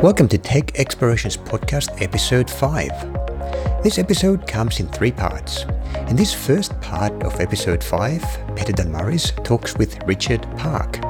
Welcome 0.00 0.28
to 0.28 0.38
Tech 0.38 0.78
Explorations 0.78 1.36
Podcast, 1.36 2.00
Episode 2.00 2.48
5. 2.48 3.82
This 3.82 3.98
episode 3.98 4.46
comes 4.46 4.78
in 4.78 4.86
three 4.86 5.10
parts. 5.10 5.64
In 6.06 6.14
this 6.14 6.32
first 6.32 6.80
part 6.80 7.12
of 7.24 7.40
Episode 7.40 7.82
5, 7.82 8.22
Peter 8.54 8.72
Dalmaris 8.72 9.42
talks 9.42 9.76
with 9.76 10.00
Richard 10.06 10.42
Park. 10.56 11.00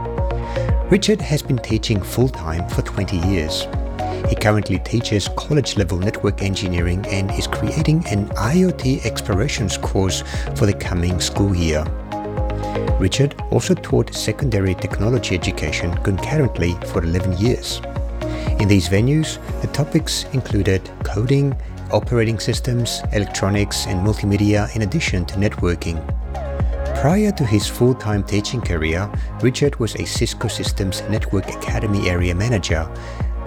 Richard 0.91 1.21
has 1.21 1.43
been 1.43 1.59
teaching 1.59 2.01
full 2.01 2.31
time 2.31 2.67
for 2.71 2.81
20 2.81 3.19
years. 3.29 3.67
He 4.27 4.35
currently 4.35 4.79
teaches 4.79 5.29
college 5.37 5.77
level 5.77 5.99
network 5.99 6.41
engineering 6.41 7.05
and 7.09 7.31
is 7.33 7.47
creating 7.47 8.07
an 8.09 8.31
IoT 8.31 9.05
explorations 9.05 9.77
course 9.77 10.23
for 10.57 10.65
the 10.65 10.73
coming 10.73 11.21
school 11.21 11.55
year. 11.55 11.85
Richard 12.99 13.35
also 13.51 13.75
taught 13.75 14.15
secondary 14.15 14.75
technology 14.75 15.35
education 15.35 15.95
concurrently 15.99 16.73
for 16.87 17.05
11 17.05 17.37
years. 17.37 17.83
In 18.61 18.69
these 18.69 18.89
venues, 18.89 19.39
the 19.61 19.69
topics 19.69 20.25
included 20.33 20.91
coding, 21.05 21.55
operating 21.91 22.39
systems, 22.39 23.03
electronics, 23.13 23.87
and 23.87 24.07
multimedia, 24.07 24.75
in 24.75 24.83
addition 24.83 25.25
to 25.27 25.37
networking. 25.37 25.99
Prior 27.01 27.31
to 27.33 27.45
his 27.45 27.67
full 27.67 27.95
time 27.95 28.25
teaching 28.25 28.61
career, 28.61 29.09
Richard 29.41 29.79
was 29.79 29.95
a 29.97 30.05
Cisco 30.05 30.49
Systems 30.49 31.03
Network 31.09 31.49
Academy 31.49 32.11
area 32.11 32.35
manager, 32.35 32.91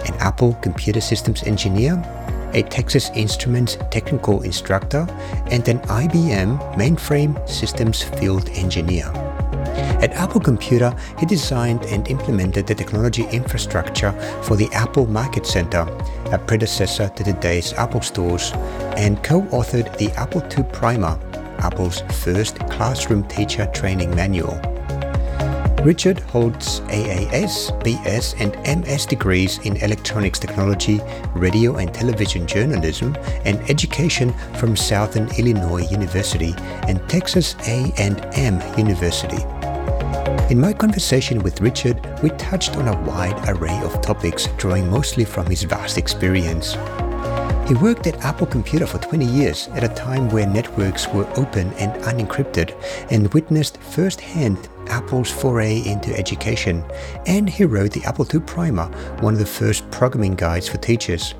an 0.06 0.14
Apple 0.14 0.54
Computer 0.62 1.00
Systems 1.00 1.42
engineer, 1.42 2.02
a 2.54 2.62
Texas 2.62 3.10
Instruments 3.14 3.76
technical 3.90 4.42
instructor, 4.42 5.06
and 5.50 5.68
an 5.68 5.78
IBM 5.80 6.58
mainframe 6.76 7.36
systems 7.48 8.02
field 8.02 8.48
engineer. 8.50 9.31
At 10.02 10.14
Apple 10.14 10.40
Computer, 10.40 10.92
he 11.20 11.26
designed 11.26 11.84
and 11.84 12.08
implemented 12.08 12.66
the 12.66 12.74
technology 12.74 13.24
infrastructure 13.30 14.10
for 14.42 14.56
the 14.56 14.68
Apple 14.72 15.06
Market 15.06 15.46
Center, 15.46 15.86
a 16.32 16.38
predecessor 16.38 17.08
to 17.08 17.22
today's 17.22 17.72
Apple 17.74 18.00
stores, 18.00 18.50
and 18.96 19.22
co-authored 19.22 19.96
the 19.98 20.10
Apple 20.18 20.42
II 20.42 20.64
Primer, 20.72 21.16
Apple's 21.58 22.00
first 22.24 22.58
classroom 22.68 23.22
teacher 23.28 23.66
training 23.72 24.12
manual. 24.16 24.60
Richard 25.84 26.18
holds 26.18 26.80
AAS, 26.80 27.70
BS, 27.84 28.34
and 28.40 28.84
MS 28.84 29.06
degrees 29.06 29.58
in 29.58 29.76
electronics 29.76 30.40
technology, 30.40 31.00
radio 31.32 31.76
and 31.76 31.94
television 31.94 32.44
journalism, 32.48 33.16
and 33.44 33.58
education 33.70 34.32
from 34.58 34.76
Southern 34.76 35.28
Illinois 35.38 35.88
University 35.90 36.54
and 36.88 37.08
Texas 37.08 37.54
A&M 37.68 38.76
University. 38.76 39.44
In 40.50 40.60
my 40.60 40.72
conversation 40.72 41.42
with 41.42 41.62
Richard, 41.62 41.98
we 42.22 42.28
touched 42.30 42.76
on 42.76 42.88
a 42.88 43.00
wide 43.02 43.48
array 43.48 43.80
of 43.84 44.02
topics 44.02 44.48
drawing 44.58 44.90
mostly 44.90 45.24
from 45.24 45.46
his 45.46 45.62
vast 45.62 45.96
experience. 45.96 46.74
He 47.66 47.74
worked 47.74 48.06
at 48.06 48.22
Apple 48.22 48.46
Computer 48.46 48.86
for 48.86 48.98
20 48.98 49.24
years 49.24 49.68
at 49.68 49.84
a 49.84 49.94
time 49.94 50.28
where 50.28 50.46
networks 50.46 51.08
were 51.08 51.26
open 51.38 51.72
and 51.74 51.92
unencrypted 52.02 52.74
and 53.10 53.32
witnessed 53.32 53.78
firsthand 53.78 54.68
Apple's 54.88 55.30
foray 55.30 55.80
into 55.86 56.14
education. 56.18 56.84
And 57.26 57.48
he 57.48 57.64
wrote 57.64 57.92
the 57.92 58.04
Apple 58.04 58.26
II 58.30 58.40
Primer, 58.40 58.86
one 59.20 59.32
of 59.32 59.40
the 59.40 59.46
first 59.46 59.90
programming 59.90 60.34
guides 60.34 60.68
for 60.68 60.76
teachers. 60.78 61.34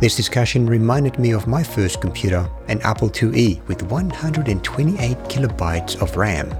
This 0.00 0.16
discussion 0.16 0.66
reminded 0.66 1.18
me 1.18 1.32
of 1.32 1.46
my 1.46 1.62
first 1.62 2.00
computer, 2.00 2.50
an 2.68 2.80
Apple 2.82 3.08
IIe 3.08 3.66
with 3.66 3.82
128 3.84 5.16
kilobytes 5.24 6.02
of 6.02 6.16
RAM. 6.16 6.50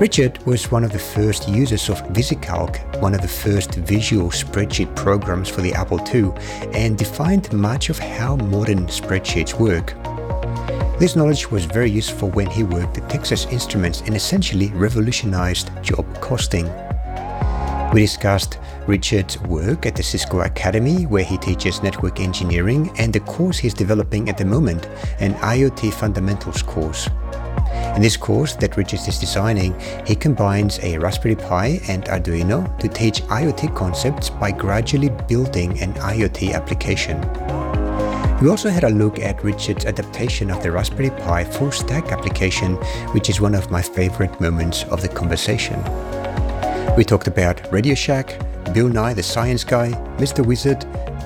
Richard 0.00 0.38
was 0.46 0.70
one 0.70 0.82
of 0.82 0.92
the 0.92 0.98
first 0.98 1.46
users 1.46 1.90
of 1.90 2.02
VisiCalc, 2.14 3.02
one 3.02 3.14
of 3.14 3.20
the 3.20 3.28
first 3.28 3.74
visual 3.74 4.30
spreadsheet 4.30 4.96
programs 4.96 5.50
for 5.50 5.60
the 5.60 5.74
Apple 5.74 6.00
II, 6.14 6.32
and 6.72 6.96
defined 6.96 7.52
much 7.52 7.90
of 7.90 7.98
how 7.98 8.36
modern 8.36 8.86
spreadsheets 8.86 9.60
work. 9.60 9.92
This 10.98 11.16
knowledge 11.16 11.50
was 11.50 11.66
very 11.66 11.90
useful 11.90 12.30
when 12.30 12.46
he 12.46 12.62
worked 12.62 12.96
at 12.96 13.10
Texas 13.10 13.44
Instruments 13.50 14.00
and 14.00 14.16
essentially 14.16 14.68
revolutionized 14.68 15.70
job 15.82 16.06
costing. 16.22 16.64
We 17.92 18.00
discussed 18.00 18.58
Richard's 18.86 19.38
work 19.42 19.84
at 19.84 19.96
the 19.96 20.02
Cisco 20.02 20.40
Academy, 20.40 21.04
where 21.04 21.24
he 21.24 21.36
teaches 21.36 21.82
network 21.82 22.20
engineering, 22.20 22.90
and 22.96 23.12
the 23.12 23.20
course 23.20 23.58
he's 23.58 23.74
developing 23.74 24.30
at 24.30 24.38
the 24.38 24.46
moment, 24.46 24.86
an 25.18 25.34
IoT 25.34 25.92
fundamentals 25.92 26.62
course. 26.62 27.06
In 27.94 28.02
this 28.02 28.16
course 28.16 28.54
that 28.56 28.76
Richard 28.76 29.00
is 29.06 29.18
designing, 29.18 29.78
he 30.06 30.14
combines 30.14 30.78
a 30.80 30.96
Raspberry 30.98 31.34
Pi 31.34 31.80
and 31.88 32.04
Arduino 32.04 32.78
to 32.78 32.88
teach 32.88 33.22
IoT 33.24 33.74
concepts 33.74 34.30
by 34.30 34.52
gradually 34.52 35.10
building 35.28 35.80
an 35.82 35.94
IoT 35.94 36.54
application. 36.54 37.20
We 38.40 38.48
also 38.48 38.70
had 38.70 38.84
a 38.84 38.88
look 38.88 39.18
at 39.18 39.44
Richard's 39.44 39.84
adaptation 39.84 40.50
of 40.50 40.62
the 40.62 40.72
Raspberry 40.72 41.10
Pi 41.10 41.44
full 41.44 41.70
stack 41.70 42.10
application, 42.10 42.76
which 43.12 43.28
is 43.28 43.40
one 43.40 43.54
of 43.54 43.70
my 43.70 43.82
favorite 43.82 44.40
moments 44.40 44.84
of 44.84 45.02
the 45.02 45.08
conversation. 45.08 45.78
We 46.96 47.04
talked 47.04 47.26
about 47.26 47.70
Radio 47.70 47.94
Shack, 47.94 48.38
Bill 48.72 48.88
Nye 48.88 49.12
the 49.12 49.22
Science 49.22 49.62
Guy, 49.62 49.90
Mr. 50.16 50.44
Wizard, 50.44 50.80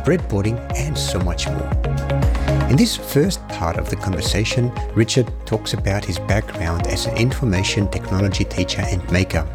breadboarding, 0.04 0.58
and 0.76 0.98
so 0.98 1.20
much 1.20 1.48
more. 1.48 1.93
In 2.74 2.78
this 2.78 2.96
first 2.96 3.46
part 3.50 3.76
of 3.76 3.88
the 3.88 3.94
conversation, 3.94 4.72
Richard 4.96 5.32
talks 5.46 5.74
about 5.74 6.04
his 6.04 6.18
background 6.18 6.88
as 6.88 7.06
an 7.06 7.16
information 7.16 7.86
technology 7.88 8.42
teacher 8.42 8.80
and 8.80 9.00
maker. 9.12 9.46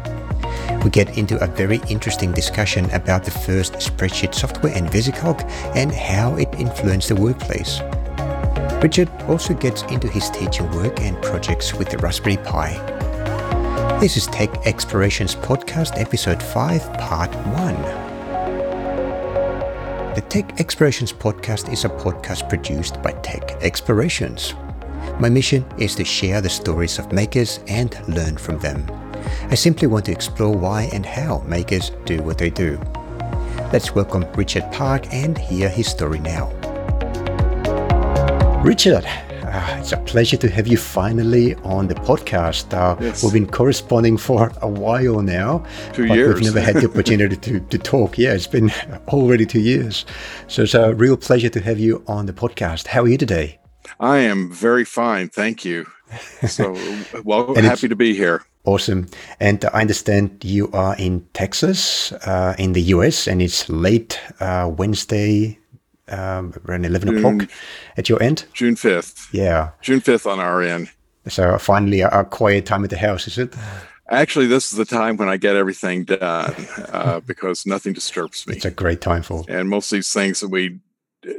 We 0.82 0.88
get 0.88 1.18
into 1.18 1.38
a 1.44 1.46
very 1.46 1.82
interesting 1.90 2.32
discussion 2.32 2.90
about 2.92 3.24
the 3.24 3.30
first 3.30 3.74
spreadsheet 3.74 4.34
software 4.34 4.74
and 4.74 4.88
VisiCalc 4.88 5.44
and 5.76 5.92
how 5.92 6.36
it 6.36 6.48
influenced 6.54 7.08
the 7.08 7.14
workplace. 7.14 7.82
Richard 8.82 9.10
also 9.28 9.52
gets 9.52 9.82
into 9.92 10.08
his 10.08 10.30
teaching 10.30 10.70
work 10.70 10.98
and 11.02 11.20
projects 11.20 11.74
with 11.74 11.90
the 11.90 11.98
Raspberry 11.98 12.38
Pi. 12.38 12.72
This 14.00 14.16
is 14.16 14.28
Tech 14.28 14.66
Explorations 14.66 15.34
Podcast, 15.34 16.00
Episode 16.00 16.42
5, 16.42 16.94
Part 16.94 17.34
1. 17.34 18.09
The 20.20 20.42
Tech 20.42 20.60
Explorations 20.60 21.14
podcast 21.14 21.72
is 21.72 21.86
a 21.86 21.88
podcast 21.88 22.46
produced 22.50 23.02
by 23.02 23.12
Tech 23.22 23.52
Explorations. 23.62 24.52
My 25.18 25.30
mission 25.30 25.64
is 25.78 25.94
to 25.94 26.04
share 26.04 26.42
the 26.42 26.50
stories 26.50 26.98
of 26.98 27.10
makers 27.10 27.60
and 27.68 27.98
learn 28.06 28.36
from 28.36 28.58
them. 28.58 28.84
I 29.48 29.54
simply 29.54 29.88
want 29.88 30.04
to 30.04 30.12
explore 30.12 30.54
why 30.54 30.90
and 30.92 31.06
how 31.06 31.38
makers 31.46 31.92
do 32.04 32.22
what 32.22 32.36
they 32.36 32.50
do. 32.50 32.78
Let's 33.72 33.94
welcome 33.94 34.30
Richard 34.34 34.70
Park 34.72 35.10
and 35.10 35.38
hear 35.38 35.70
his 35.70 35.86
story 35.86 36.18
now. 36.18 36.50
Richard, 38.62 39.06
uh, 39.50 39.76
it's 39.80 39.92
a 39.92 39.96
pleasure 39.98 40.36
to 40.36 40.48
have 40.48 40.66
you 40.68 40.76
finally 40.76 41.54
on 41.56 41.88
the 41.88 41.94
podcast. 41.94 42.72
Uh, 42.72 42.96
yes. 43.00 43.22
We've 43.22 43.32
been 43.32 43.48
corresponding 43.48 44.16
for 44.16 44.52
a 44.62 44.68
while 44.68 45.22
now, 45.22 45.64
two 45.92 46.06
but 46.06 46.14
years. 46.14 46.34
we've 46.34 46.44
never 46.44 46.60
had 46.60 46.76
the 46.76 46.88
opportunity 46.88 47.36
to, 47.36 47.60
to 47.60 47.78
talk. 47.78 48.16
Yeah, 48.16 48.32
it's 48.32 48.46
been 48.46 48.70
already 49.08 49.46
two 49.46 49.60
years. 49.60 50.06
So 50.46 50.62
it's 50.62 50.74
a 50.74 50.94
real 50.94 51.16
pleasure 51.16 51.48
to 51.48 51.60
have 51.60 51.78
you 51.80 52.04
on 52.06 52.26
the 52.26 52.32
podcast. 52.32 52.86
How 52.86 53.02
are 53.02 53.08
you 53.08 53.18
today? 53.18 53.58
I 53.98 54.18
am 54.18 54.52
very 54.52 54.84
fine. 54.84 55.28
Thank 55.28 55.64
you. 55.64 55.86
So, 56.46 56.76
well, 57.24 57.54
happy 57.54 57.88
to 57.88 57.96
be 57.96 58.14
here. 58.14 58.44
Awesome. 58.64 59.06
And 59.40 59.64
I 59.72 59.80
understand 59.80 60.44
you 60.44 60.70
are 60.72 60.94
in 60.96 61.26
Texas, 61.32 62.12
uh, 62.12 62.54
in 62.58 62.72
the 62.72 62.82
US, 62.94 63.26
and 63.26 63.40
it's 63.40 63.68
late 63.68 64.20
uh, 64.38 64.70
Wednesday 64.76 65.58
um, 66.10 66.54
around 66.66 66.84
11 66.84 67.08
June, 67.08 67.18
o'clock 67.18 67.50
at 67.96 68.08
your 68.08 68.22
end? 68.22 68.44
June 68.52 68.74
5th. 68.74 69.28
Yeah. 69.32 69.70
June 69.80 70.00
5th 70.00 70.30
on 70.30 70.40
our 70.40 70.62
end. 70.62 70.90
So 71.28 71.56
finally, 71.58 72.00
a, 72.00 72.08
a 72.08 72.24
quiet 72.24 72.66
time 72.66 72.84
at 72.84 72.90
the 72.90 72.98
house, 72.98 73.26
is 73.26 73.38
it? 73.38 73.54
Actually, 74.10 74.46
this 74.46 74.72
is 74.72 74.78
the 74.78 74.84
time 74.84 75.16
when 75.16 75.28
I 75.28 75.36
get 75.36 75.54
everything 75.54 76.04
done 76.04 76.54
uh, 76.92 77.20
because 77.26 77.64
nothing 77.64 77.92
disturbs 77.92 78.46
me. 78.46 78.56
It's 78.56 78.64
a 78.64 78.70
great 78.70 79.00
time 79.00 79.22
for. 79.22 79.44
And 79.48 79.68
most 79.68 79.92
of 79.92 79.96
these 79.96 80.12
things 80.12 80.40
that 80.40 80.48
we, 80.48 80.80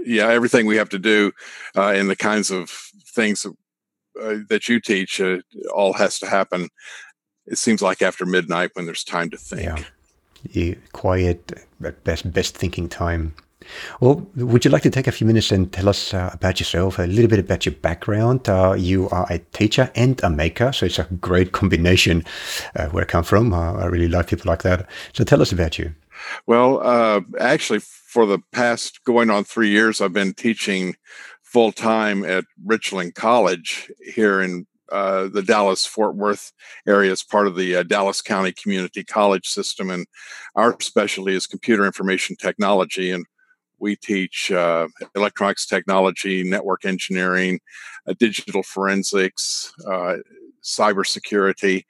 yeah, 0.06 0.28
everything 0.30 0.66
we 0.66 0.78
have 0.78 0.90
to 0.90 1.00
do 1.00 1.34
uh, 1.76 1.90
and 1.90 2.10
the 2.10 2.16
kinds 2.16 2.50
of 2.50 2.70
things 3.14 3.42
that, 3.42 3.54
uh, 4.22 4.44
that 4.50 4.70
you 4.70 4.80
teach, 4.80 5.20
uh, 5.20 5.40
all 5.74 5.94
has 5.94 6.18
to 6.20 6.28
happen. 6.28 6.70
It 7.46 7.58
seems 7.58 7.82
like 7.82 8.02
after 8.02 8.26
midnight 8.26 8.72
when 8.74 8.86
there's 8.86 9.04
time 9.04 9.30
to 9.32 9.38
think. 9.38 9.64
Yeah. 9.64 9.84
You 10.50 10.78
quiet, 10.92 11.52
best 11.80 12.32
best 12.34 12.58
thinking 12.58 12.90
time. 12.90 13.36
Well, 14.00 14.28
would 14.36 14.66
you 14.66 14.72
like 14.72 14.84
to 14.84 14.90
take 14.90 15.08
a 15.08 15.12
few 15.12 15.28
minutes 15.28 15.52
and 15.52 15.72
tell 15.72 15.90
us 15.90 16.14
uh, 16.14 16.30
about 16.34 16.60
yourself, 16.60 17.00
a 17.00 17.04
little 17.04 17.30
bit 17.30 17.40
about 17.40 17.66
your 17.66 17.76
background? 17.76 18.48
Uh, 18.50 18.76
you 18.78 19.10
are 19.10 19.28
a 19.30 19.40
teacher 19.40 19.92
and 19.96 20.22
a 20.24 20.30
maker, 20.30 20.72
so 20.72 20.86
it's 20.86 21.00
a 21.00 21.04
great 21.04 21.52
combination 21.62 22.24
uh, 22.76 22.88
where 22.88 23.04
I 23.04 23.08
come 23.08 23.24
from. 23.24 23.54
Uh, 23.54 23.74
I 23.74 23.86
really 23.86 24.08
like 24.08 24.28
people 24.28 24.50
like 24.50 24.64
that. 24.64 24.90
So 25.14 25.24
tell 25.24 25.42
us 25.42 25.52
about 25.52 25.78
you. 25.78 25.94
Well, 26.46 26.82
uh, 26.84 27.22
actually, 27.40 27.80
for 27.80 28.26
the 28.26 28.40
past 28.52 29.04
going 29.06 29.30
on 29.30 29.44
three 29.44 29.70
years, 29.70 30.02
I've 30.02 30.14
been 30.14 30.34
teaching 30.34 30.96
full 31.42 31.72
time 31.72 32.24
at 32.24 32.46
Richland 32.64 33.16
College 33.16 33.92
here 34.00 34.42
in 34.42 34.66
uh, 34.92 35.30
the 35.30 35.42
Dallas 35.42 35.86
Fort 35.86 36.16
Worth 36.16 36.52
area 36.86 37.12
as 37.12 37.24
part 37.24 37.48
of 37.48 37.56
the 37.56 37.78
uh, 37.78 37.84
Dallas 37.84 38.22
County 38.22 38.52
Community 38.52 39.04
College 39.04 39.48
system, 39.48 39.90
and 39.90 40.06
our 40.56 40.76
specialty 40.82 41.34
is 41.34 41.48
computer 41.48 41.86
information 41.86 42.36
technology. 42.36 43.12
And 43.12 43.26
we 43.82 43.96
teach 43.96 44.52
uh, 44.52 44.88
electronics 45.16 45.66
technology, 45.66 46.44
network 46.44 46.86
engineering, 46.86 47.60
uh, 48.08 48.14
digital 48.20 48.64
forensics, 48.64 49.74
uh, 49.88 50.18
cybersecurity, 50.64 51.84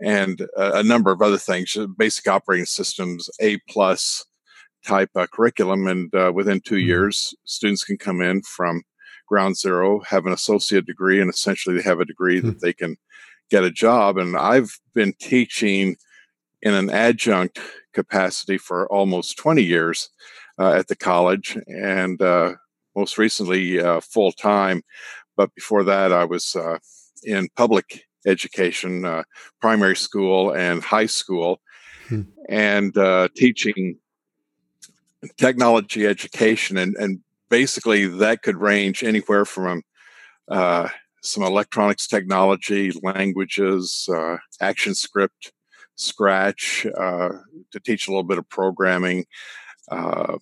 and 0.00 0.46
a 0.56 0.82
number 0.82 1.12
of 1.12 1.22
other 1.22 1.38
things. 1.38 1.76
Basic 1.96 2.26
operating 2.26 2.66
systems, 2.66 3.30
A 3.40 3.58
plus 3.68 4.24
type 4.84 5.10
curriculum, 5.32 5.86
and 5.86 6.12
within 6.34 6.60
two 6.60 6.76
mm-hmm. 6.76 6.88
years, 6.88 7.34
students 7.44 7.84
can 7.84 7.96
come 7.96 8.20
in 8.20 8.42
from 8.42 8.82
ground 9.26 9.56
zero, 9.56 10.00
have 10.00 10.26
an 10.26 10.32
associate 10.32 10.86
degree, 10.86 11.20
and 11.20 11.30
essentially 11.30 11.76
they 11.76 11.82
have 11.82 12.00
a 12.00 12.04
degree 12.04 12.40
hmm. 12.40 12.48
that 12.48 12.60
they 12.60 12.72
can 12.72 12.96
get 13.50 13.64
a 13.64 13.70
job. 13.70 14.18
And 14.18 14.36
I've 14.36 14.78
been 14.94 15.14
teaching 15.20 15.96
in 16.62 16.74
an 16.74 16.90
adjunct 16.90 17.60
capacity 17.92 18.58
for 18.58 18.90
almost 18.90 19.38
20 19.38 19.62
years 19.62 20.08
uh, 20.08 20.43
at 20.58 20.88
the 20.88 20.96
college, 20.96 21.58
and 21.66 22.20
uh, 22.22 22.52
most 22.96 23.18
recently 23.18 23.80
uh, 23.80 24.00
full 24.00 24.32
time. 24.32 24.82
But 25.36 25.54
before 25.54 25.84
that, 25.84 26.12
I 26.12 26.24
was 26.24 26.54
uh, 26.54 26.78
in 27.24 27.48
public 27.56 28.04
education, 28.26 29.04
uh, 29.04 29.24
primary 29.60 29.96
school 29.96 30.54
and 30.54 30.82
high 30.82 31.06
school, 31.06 31.60
hmm. 32.08 32.22
and 32.48 32.96
uh, 32.96 33.28
teaching 33.36 33.98
technology 35.36 36.06
education 36.06 36.76
and, 36.76 36.94
and 36.96 37.20
basically 37.48 38.06
that 38.06 38.42
could 38.42 38.56
range 38.56 39.02
anywhere 39.02 39.44
from 39.44 39.82
uh, 40.48 40.88
some 41.22 41.42
electronics 41.42 42.06
technology, 42.06 42.92
languages, 43.02 44.08
uh, 44.12 44.36
ActionScript, 44.60 45.52
Scratch, 45.96 46.86
uh, 46.98 47.30
to 47.70 47.80
teach 47.80 48.06
a 48.06 48.10
little 48.10 48.24
bit 48.24 48.38
of 48.38 48.48
programming. 48.48 49.24
Uh, 49.90 50.38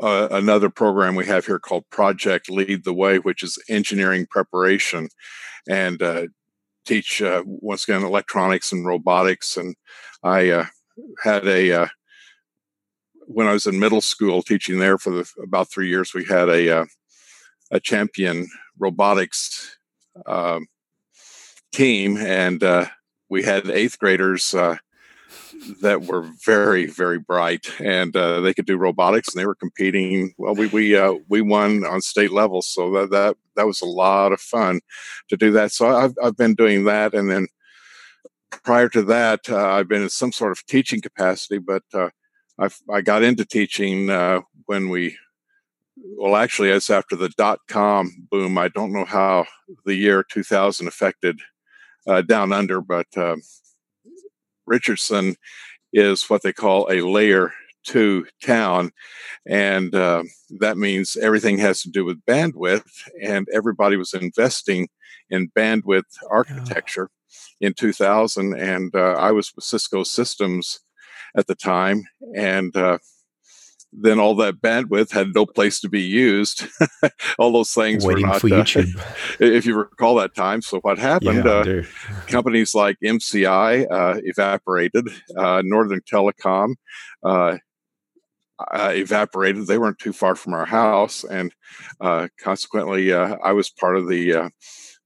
another 0.00 0.70
program 0.70 1.14
we 1.14 1.26
have 1.26 1.44
here 1.46 1.58
called 1.58 1.84
Project 1.90 2.50
Lead 2.50 2.84
the 2.84 2.94
Way, 2.94 3.18
which 3.18 3.42
is 3.42 3.62
engineering 3.68 4.26
preparation, 4.30 5.08
and 5.68 6.02
uh, 6.02 6.26
teach 6.86 7.20
uh, 7.20 7.42
once 7.44 7.84
again 7.84 8.02
electronics 8.02 8.72
and 8.72 8.86
robotics. 8.86 9.56
And 9.56 9.76
I 10.22 10.66
had 11.22 11.46
a 11.46 11.90
when 13.32 13.46
I 13.46 13.52
was 13.52 13.66
in 13.66 13.78
middle 13.78 14.00
school 14.00 14.42
teaching 14.42 14.80
there 14.80 14.98
for 14.98 15.10
the, 15.10 15.30
about 15.42 15.70
three 15.70 15.88
years, 15.88 16.12
we 16.12 16.24
had 16.24 16.48
a 16.48 16.80
uh, 16.80 16.86
a 17.70 17.78
champion 17.78 18.48
robotics 18.78 19.76
uh, 20.26 20.58
team, 21.72 22.16
and 22.16 22.62
uh, 22.64 22.86
we 23.28 23.44
had 23.44 23.70
eighth 23.70 23.98
graders 23.98 24.52
uh, 24.52 24.76
that 25.82 26.02
were 26.02 26.28
very 26.44 26.86
very 26.86 27.18
bright, 27.18 27.66
and 27.80 28.16
uh, 28.16 28.40
they 28.40 28.54
could 28.54 28.66
do 28.66 28.76
robotics, 28.76 29.32
and 29.32 29.40
they 29.40 29.46
were 29.46 29.54
competing. 29.54 30.34
Well, 30.38 30.54
we 30.54 30.66
we 30.68 30.96
uh, 30.96 31.14
we 31.28 31.40
won 31.40 31.84
on 31.84 32.00
state 32.00 32.32
level, 32.32 32.62
so 32.62 32.90
that 32.92 33.10
that 33.10 33.36
that 33.56 33.66
was 33.66 33.80
a 33.80 33.86
lot 33.86 34.32
of 34.32 34.40
fun 34.40 34.80
to 35.28 35.36
do 35.36 35.50
that. 35.52 35.72
So 35.72 35.88
I've 35.88 36.14
I've 36.22 36.36
been 36.36 36.54
doing 36.54 36.84
that, 36.84 37.14
and 37.14 37.30
then 37.30 37.46
prior 38.50 38.88
to 38.90 39.02
that, 39.02 39.48
I've 39.48 39.88
been 39.88 40.02
in 40.02 40.08
some 40.10 40.32
sort 40.32 40.52
of 40.52 40.64
teaching 40.66 41.00
capacity, 41.00 41.58
but 41.58 41.84
I, 42.60 42.68
I 42.90 43.00
got 43.00 43.22
into 43.22 43.44
teaching 43.46 44.10
uh, 44.10 44.40
when 44.66 44.90
we, 44.90 45.16
well, 45.96 46.36
actually, 46.36 46.68
it's 46.68 46.90
after 46.90 47.16
the 47.16 47.30
dot 47.30 47.60
com 47.68 48.26
boom. 48.30 48.58
I 48.58 48.68
don't 48.68 48.92
know 48.92 49.06
how 49.06 49.46
the 49.86 49.94
year 49.94 50.22
2000 50.22 50.86
affected 50.86 51.40
uh, 52.06 52.20
down 52.20 52.52
under, 52.52 52.82
but 52.82 53.06
uh, 53.16 53.36
Richardson 54.70 55.34
is 55.92 56.30
what 56.30 56.42
they 56.42 56.52
call 56.52 56.90
a 56.90 57.02
layer 57.02 57.52
two 57.84 58.26
town. 58.42 58.92
And 59.46 59.94
uh, 59.94 60.22
that 60.60 60.78
means 60.78 61.16
everything 61.16 61.58
has 61.58 61.82
to 61.82 61.90
do 61.90 62.04
with 62.04 62.24
bandwidth, 62.24 63.08
and 63.22 63.48
everybody 63.52 63.96
was 63.96 64.14
investing 64.14 64.88
in 65.28 65.50
bandwidth 65.50 66.04
architecture 66.30 67.10
in 67.60 67.74
2000. 67.74 68.54
And 68.54 68.94
uh, 68.94 69.14
I 69.14 69.32
was 69.32 69.52
with 69.54 69.64
Cisco 69.64 70.04
Systems 70.04 70.80
at 71.36 71.46
the 71.46 71.54
time, 71.54 72.04
and 72.34 72.74
uh, 72.76 72.98
then 73.92 74.20
all 74.20 74.34
that 74.36 74.60
bandwidth 74.60 75.10
had 75.10 75.34
no 75.34 75.44
place 75.44 75.80
to 75.80 75.88
be 75.88 76.02
used. 76.02 76.64
all 77.38 77.52
those 77.52 77.72
things 77.72 78.06
Waiting 78.06 78.28
were 78.28 78.28
not. 78.28 78.40
For 78.40 78.54
uh, 78.54 78.64
if 79.40 79.66
you 79.66 79.76
recall 79.76 80.14
that 80.16 80.34
time, 80.34 80.62
so 80.62 80.78
what 80.80 80.98
happened? 80.98 81.44
Yeah, 81.44 81.50
uh, 81.50 81.82
companies 82.28 82.74
like 82.74 82.96
MCI 83.04 83.86
uh, 83.90 84.20
evaporated, 84.24 85.08
uh, 85.36 85.62
Northern 85.64 86.00
Telecom 86.00 86.74
uh, 87.24 87.56
uh, 88.72 88.92
evaporated. 88.94 89.66
They 89.66 89.78
weren't 89.78 89.98
too 89.98 90.12
far 90.12 90.36
from 90.36 90.54
our 90.54 90.66
house, 90.66 91.24
and 91.24 91.52
consequently, 92.38 93.12
I 93.12 93.52
was 93.52 93.70
part 93.70 93.96
of 93.96 94.08
the 94.08 94.50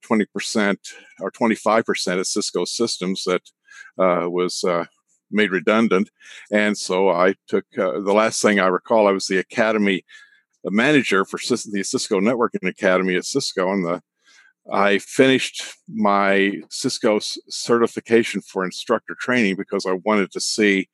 twenty 0.03 0.27
percent 0.27 0.81
or 1.21 1.31
twenty 1.31 1.55
five 1.55 1.87
percent 1.87 2.21
of 2.21 2.27
Cisco 2.27 2.67
Systems 2.67 3.25
that 3.25 3.43
was 3.97 4.63
made 5.31 5.51
redundant. 5.51 6.11
And 6.51 6.77
so 6.77 7.11
I 7.11 7.35
took 7.49 7.65
uh, 7.79 8.01
the 8.01 8.13
last 8.13 8.41
thing 8.43 8.61
I 8.61 8.67
recall, 8.67 9.09
I 9.09 9.13
was 9.13 9.27
the 9.27 9.39
academy 9.39 10.05
manager 10.65 11.25
for 11.25 11.39
the 11.39 11.83
Cisco 11.83 12.21
Networking 12.21 12.69
Academy 12.69 13.17
at 13.17 13.25
Cisco. 13.25 13.71
And 13.71 13.85
the 13.85 14.03
I 14.73 14.99
finished 14.99 15.77
my 15.89 16.63
Cisco 16.71 17.19
certification 17.19 18.41
for 18.41 18.65
instructor 18.65 19.15
training 19.19 19.57
because 19.57 19.85
I 19.85 19.99
wanted 20.05 20.33
to 20.33 20.41
see 20.41 20.89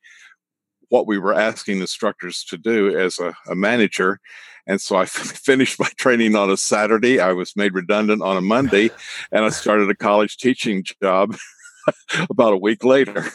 what 0.89 1.07
we 1.07 1.17
were 1.17 1.33
asking 1.33 1.79
instructors 1.79 2.43
to 2.49 2.57
do 2.57 2.97
as 2.97 3.17
a, 3.17 3.33
a 3.49 3.55
manager. 3.55 4.19
And 4.67 4.81
so 4.81 4.97
I 4.97 5.03
f- 5.03 5.09
finished 5.45 5.79
my 5.79 5.89
training 5.95 6.35
on 6.35 6.49
a 6.49 6.57
Saturday. 6.57 7.21
I 7.21 7.31
was 7.31 7.55
made 7.55 7.73
redundant 7.73 8.21
on 8.21 8.35
a 8.35 8.41
Monday, 8.41 8.89
and 9.31 9.45
I 9.45 9.49
started 9.49 9.89
a 9.89 9.95
college 9.95 10.35
teaching 10.35 10.83
job 11.01 11.37
about 12.29 12.51
a 12.51 12.57
week 12.57 12.83
later 12.83 13.25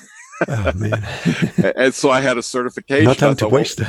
oh 0.48 0.72
man! 0.74 1.06
and 1.76 1.94
so 1.94 2.10
I 2.10 2.20
had 2.20 2.38
a 2.38 2.42
certification. 2.42 3.04
Not 3.04 3.18
time 3.18 3.36
to 3.36 3.48
waste. 3.48 3.80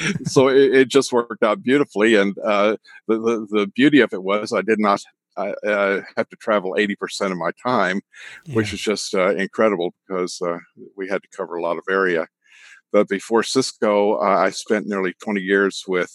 so 0.24 0.48
it, 0.48 0.74
it, 0.74 0.88
just 0.88 1.12
worked 1.12 1.42
out 1.42 1.62
beautifully, 1.62 2.16
and 2.16 2.36
uh, 2.38 2.76
the, 3.08 3.18
the, 3.18 3.46
the 3.50 3.66
beauty 3.68 4.00
of 4.00 4.12
it 4.12 4.22
was 4.22 4.52
I 4.52 4.62
did 4.62 4.78
not 4.78 5.02
uh, 5.36 6.00
have 6.16 6.28
to 6.28 6.36
travel 6.36 6.76
eighty 6.78 6.96
percent 6.96 7.32
of 7.32 7.38
my 7.38 7.50
time, 7.62 8.00
yeah. 8.46 8.54
which 8.54 8.72
is 8.72 8.80
just 8.80 9.14
uh, 9.14 9.34
incredible 9.34 9.94
because 10.06 10.40
uh, 10.42 10.58
we 10.96 11.08
had 11.08 11.22
to 11.22 11.28
cover 11.36 11.56
a 11.56 11.62
lot 11.62 11.78
of 11.78 11.84
area. 11.90 12.26
But 12.90 13.08
before 13.08 13.42
Cisco, 13.42 14.16
uh, 14.16 14.38
I 14.38 14.50
spent 14.50 14.86
nearly 14.86 15.14
twenty 15.22 15.40
years 15.40 15.84
with 15.86 16.12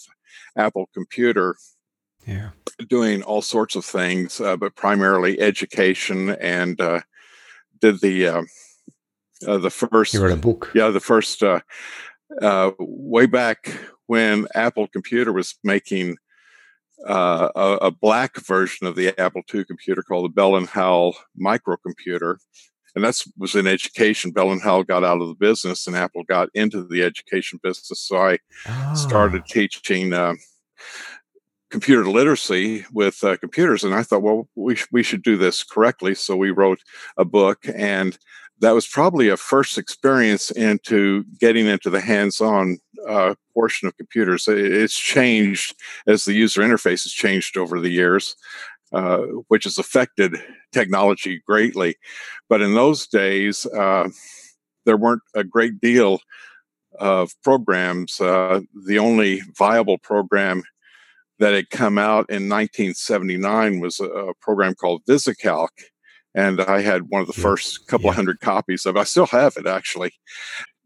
Apple 0.55 0.89
Computer. 0.93 1.55
Yeah. 2.25 2.50
Doing 2.89 3.24
all 3.24 3.41
sorts 3.41 3.75
of 3.75 3.86
things, 3.86 4.41
uh, 4.41 4.57
but 4.57 4.75
primarily 4.75 5.39
education, 5.39 6.31
and 6.31 6.77
did 7.79 8.01
the 8.01 8.46
uh, 9.46 9.58
the 9.58 9.70
first. 9.70 10.13
You 10.13 10.24
wrote 10.24 10.32
a 10.32 10.38
book. 10.38 10.72
Yeah, 10.74 10.89
the 10.89 11.00
first. 11.00 11.44
Uh, 11.44 11.60
uh, 12.41 12.72
way 12.79 13.25
back 13.25 13.77
when 14.08 14.48
Apple 14.53 14.88
Computer 14.88 15.32
was 15.32 15.56
making 15.63 16.17
uh, 17.08 17.50
a, 17.56 17.77
a, 17.84 17.91
black 17.91 18.38
version 18.38 18.88
of 18.88 18.96
the 18.96 19.17
Apple 19.20 19.44
II 19.53 19.63
computer 19.63 20.01
called 20.01 20.25
the 20.25 20.34
Bell 20.34 20.56
and 20.56 20.67
Howell 20.67 21.15
microcomputer, 21.39 22.38
and 22.96 23.03
that 23.03 23.24
was 23.38 23.56
in 23.56 23.67
education. 23.67 24.32
Bell 24.32 24.51
and 24.51 24.62
Howell 24.62 24.84
got 24.84 25.03
out 25.03 25.22
of 25.22 25.27
the 25.27 25.36
business, 25.36 25.88
and 25.88 25.96
Apple 25.96 26.24
got 26.24 26.50
into 26.53 26.84
the 26.84 27.03
education 27.03 27.60
business. 27.62 28.01
So 28.01 28.17
I 28.17 28.39
oh. 28.67 28.94
started 28.96 29.46
teaching. 29.46 30.13
Uh, 30.13 30.36
computer 31.70 32.06
literacy 32.06 32.86
with 32.94 33.22
uh, 33.25 33.36
computers 33.36 33.84
and 33.84 33.94
i 33.94 34.01
thought 34.01 34.22
well 34.22 34.48
we, 34.56 34.74
sh- 34.74 34.88
we 34.94 35.03
should 35.03 35.22
do 35.22 35.36
this 35.36 35.65
correctly 35.65 36.15
so 36.15 36.34
we 36.34 36.50
wrote 36.50 36.79
a 37.17 37.25
book 37.25 37.65
and 37.75 38.17
that 38.60 38.72
was 38.72 38.88
probably 38.88 39.30
a 39.30 39.38
first 39.38 39.78
experience 39.78 40.52
into 40.52 41.24
getting 41.40 41.68
into 41.68 41.90
the 41.90 42.02
hands-on 42.02 42.80
uh, 43.08 43.36
portion 43.54 43.88
of 43.88 43.98
computers. 43.98 44.48
It's 44.48 44.98
changed 44.98 45.76
as 46.08 46.26
the 46.26 46.34
user 46.34 46.62
interface 46.62 47.04
has 47.04 47.12
changed 47.12 47.58
over 47.58 47.80
the 47.80 47.90
years, 47.90 48.36
uh, 48.92 49.20
which 49.48 49.66
has 49.66 49.78
affected 49.78 50.36
technology 50.72 51.42
greatly. 51.46 51.96
But 52.50 52.62
in 52.62 52.74
those 52.74 53.08
days, 53.08 53.66
uh, 53.68 54.10
there 54.86 54.98
weren't 54.98 55.24
a 55.36 55.44
great 55.44 55.80
deal 55.80 56.20
of 57.00 57.34
programs. 57.44 58.20
Uh, 58.20 58.62
the 58.88 58.98
only 58.98 59.42
viable 59.56 60.00
program 60.00 60.64
that 61.40 61.54
had 61.54 61.70
come 61.70 62.00
out 62.00 62.30
in 62.30 62.50
1979 62.50 63.80
was 63.80 64.00
a, 64.00 64.06
a 64.06 64.34
program 64.42 64.74
called 64.74 65.04
VisiCalc 65.08 65.70
and 66.36 66.62
I 66.62 66.81
had 66.81 67.10
one 67.10 67.22
of 67.22 67.27
the 67.27 67.34
first 67.34 67.88
couple 67.88 68.05
yeah. 68.05 68.12
of 68.12 68.15
hundred 68.15 68.39
copies 68.39 68.86
of. 68.86 68.96
it. 68.96 69.00
I 69.00 69.03
still 69.03 69.27
have 69.27 69.55
it 69.57 69.67
actually. 69.67 70.12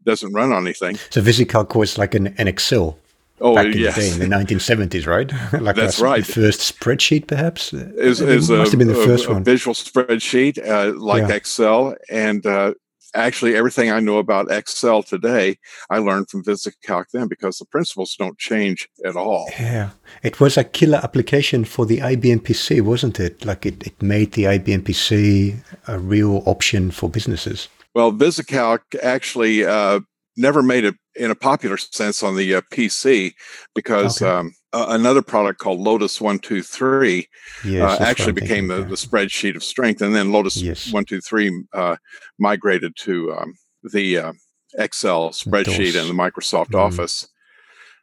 Doesn't 0.04 0.32
run 0.32 0.52
on 0.52 0.64
anything. 0.64 0.96
So 1.10 1.20
VisiCalc 1.20 1.76
was 1.76 1.96
like 1.96 2.14
an, 2.14 2.34
an 2.38 2.48
Excel. 2.48 2.98
oh, 3.40 3.54
back 3.54 3.66
in 3.66 3.78
yes. 3.78 3.94
the 3.94 4.00
day 4.00 4.10
in 4.10 4.18
the 4.30 4.36
1970s, 4.36 5.06
right? 5.06 5.30
like 5.62 5.76
that's 5.76 6.00
right. 6.00 6.24
The 6.24 6.32
first 6.32 6.60
spreadsheet, 6.60 7.28
perhaps. 7.28 7.72
Is 7.72 8.20
is 8.20 8.50
must 8.50 8.68
a, 8.68 8.70
have 8.70 8.78
been 8.78 8.88
the 8.88 8.94
first 8.94 9.26
a, 9.26 9.32
one. 9.32 9.44
Visual 9.44 9.74
spreadsheet 9.74 10.58
uh, 10.66 10.98
like 10.98 11.28
yeah. 11.28 11.36
Excel, 11.36 11.94
and 12.10 12.44
uh, 12.46 12.74
actually 13.14 13.56
everything 13.56 13.90
I 13.90 14.00
know 14.00 14.18
about 14.18 14.50
Excel 14.50 15.02
today, 15.02 15.58
I 15.90 15.98
learned 15.98 16.30
from 16.30 16.44
VisiCalc 16.44 17.06
then 17.12 17.28
because 17.28 17.58
the 17.58 17.66
principles 17.66 18.16
don't 18.16 18.38
change 18.38 18.88
at 19.04 19.16
all. 19.16 19.48
Yeah, 19.58 19.90
it 20.22 20.40
was 20.40 20.56
a 20.56 20.64
killer 20.64 21.00
application 21.02 21.64
for 21.64 21.86
the 21.86 21.98
IBM 21.98 22.40
PC, 22.40 22.80
wasn't 22.80 23.20
it? 23.20 23.44
Like 23.44 23.66
it, 23.66 23.86
it 23.86 24.00
made 24.02 24.32
the 24.32 24.44
IBM 24.44 24.82
PC 24.82 25.56
a 25.86 25.98
real 25.98 26.42
option 26.46 26.90
for 26.90 27.08
businesses. 27.08 27.68
Well, 27.94 28.12
VisiCalc 28.12 28.80
actually 29.02 29.64
uh, 29.64 30.00
never 30.36 30.62
made 30.62 30.84
it 30.84 30.94
in 31.14 31.30
a 31.30 31.34
popular 31.34 31.76
sense 31.76 32.22
on 32.22 32.36
the 32.36 32.54
uh, 32.54 32.60
PC 32.72 33.34
because 33.74 34.22
okay. 34.22 34.30
um, 34.30 34.54
uh, 34.72 34.86
another 34.88 35.22
product 35.22 35.58
called 35.58 35.80
Lotus 35.80 36.20
One 36.20 36.38
Two 36.38 36.62
Three 36.62 37.28
yes, 37.64 38.00
uh, 38.00 38.02
actually 38.02 38.32
became 38.32 38.68
the, 38.68 38.84
the, 38.84 38.96
spreadsheet 38.96 39.54
of 39.54 39.62
strength, 39.62 40.00
and 40.00 40.14
then 40.14 40.32
Lotus 40.32 40.60
yes. 40.60 40.92
One 40.92 41.04
Two 41.04 41.20
Three 41.20 41.64
uh, 41.74 41.96
migrated 42.38 42.96
to 42.96 43.32
um, 43.34 43.54
the 43.92 44.18
uh, 44.18 44.32
Excel 44.78 45.30
spreadsheet 45.30 46.00
and 46.00 46.08
the 46.08 46.14
Microsoft 46.14 46.70
mm. 46.70 46.78
Office. 46.78 47.28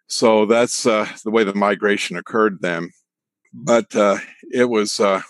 So 0.08 0.46
that's 0.46 0.86
uh, 0.86 1.08
the 1.24 1.32
way 1.32 1.44
the 1.44 1.54
migration 1.54 2.18
occurred 2.18 2.60
then. 2.62 2.90
But 3.54 3.88
it 4.52 4.70
was 4.70 5.00
a 5.00 5.24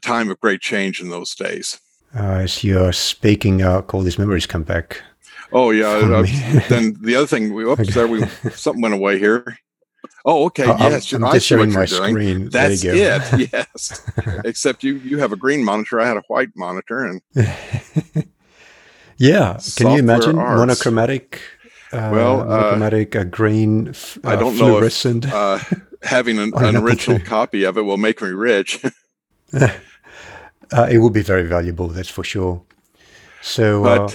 time 0.00 0.30
of 0.30 0.40
great 0.40 0.60
change 0.60 1.00
in 1.00 1.10
those 1.10 1.34
days. 1.34 1.78
as 2.14 2.64
you're 2.64 2.92
speaking, 2.92 3.62
all 3.62 4.00
these 4.00 4.18
memories 4.18 4.46
come 4.46 4.62
back. 4.62 5.02
Oh 5.52 5.70
yeah. 5.70 5.88
Uh, 5.98 6.22
then 6.68 6.96
the 7.00 7.16
other 7.16 7.26
thing, 7.26 7.54
we 7.54 7.64
oops, 7.64 7.94
there 7.94 8.06
we 8.06 8.26
something 8.52 8.82
went 8.82 8.94
away 8.94 9.18
here. 9.18 9.58
Oh, 10.24 10.46
okay. 10.46 10.64
Oh, 10.64 10.76
yes, 10.78 11.12
I'm, 11.12 11.24
I'm 11.24 11.32
just 11.32 11.46
sharing 11.46 11.72
my 11.72 11.84
screen. 11.84 12.50
That's 12.50 12.84
it. 12.84 12.94
Yes. 13.52 14.10
Except 14.44 14.84
you 14.84 14.96
you 14.96 15.18
have 15.18 15.32
a 15.32 15.36
green 15.36 15.64
monitor. 15.64 16.00
I 16.00 16.06
had 16.06 16.16
a 16.16 16.22
white 16.28 16.50
monitor, 16.56 17.04
and 17.04 17.22
yeah. 19.16 19.58
Can 19.76 19.90
you 19.92 19.98
imagine 19.98 20.38
arts. 20.38 20.58
monochromatic? 20.58 21.40
Uh, 21.92 22.10
well, 22.12 22.40
uh, 22.40 22.44
monochromatic 22.44 23.16
uh, 23.16 23.24
green. 23.24 23.94
I 24.24 24.36
don't 24.36 24.58
know 24.58 24.82
if 24.82 25.06
uh, 25.32 25.58
having 26.02 26.38
an, 26.38 26.52
an 26.56 26.76
original 26.76 27.20
copy 27.20 27.64
of 27.64 27.78
it 27.78 27.82
will 27.82 27.96
make 27.96 28.20
me 28.20 28.28
rich. 28.28 28.84
Uh, 30.70 30.86
it 30.90 30.98
will 30.98 31.10
be 31.10 31.22
very 31.22 31.44
valuable. 31.44 31.88
That's 31.88 32.10
for 32.10 32.22
sure. 32.22 32.62
So, 33.40 33.82
but 33.82 34.14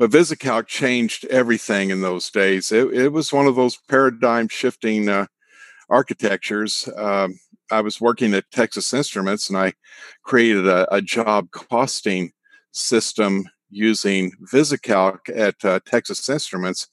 but 0.00 0.10
VisiCalc 0.10 0.66
changed 0.66 1.26
everything 1.26 1.90
in 1.90 2.00
those 2.00 2.30
days. 2.30 2.72
It, 2.72 2.90
it 2.94 3.08
was 3.10 3.34
one 3.34 3.46
of 3.46 3.54
those 3.54 3.76
paradigm 3.86 4.48
shifting 4.48 5.10
uh, 5.10 5.26
architectures. 5.90 6.88
Um, 6.96 7.38
I 7.70 7.82
was 7.82 8.00
working 8.00 8.32
at 8.32 8.50
Texas 8.50 8.94
Instruments 8.94 9.50
and 9.50 9.58
I 9.58 9.74
created 10.22 10.66
a, 10.66 10.92
a 10.92 11.02
job 11.02 11.50
costing 11.50 12.32
system 12.72 13.44
using 13.68 14.32
VisiCalc 14.50 15.18
at 15.36 15.62
uh, 15.66 15.80
Texas 15.84 16.26
Instruments. 16.30 16.88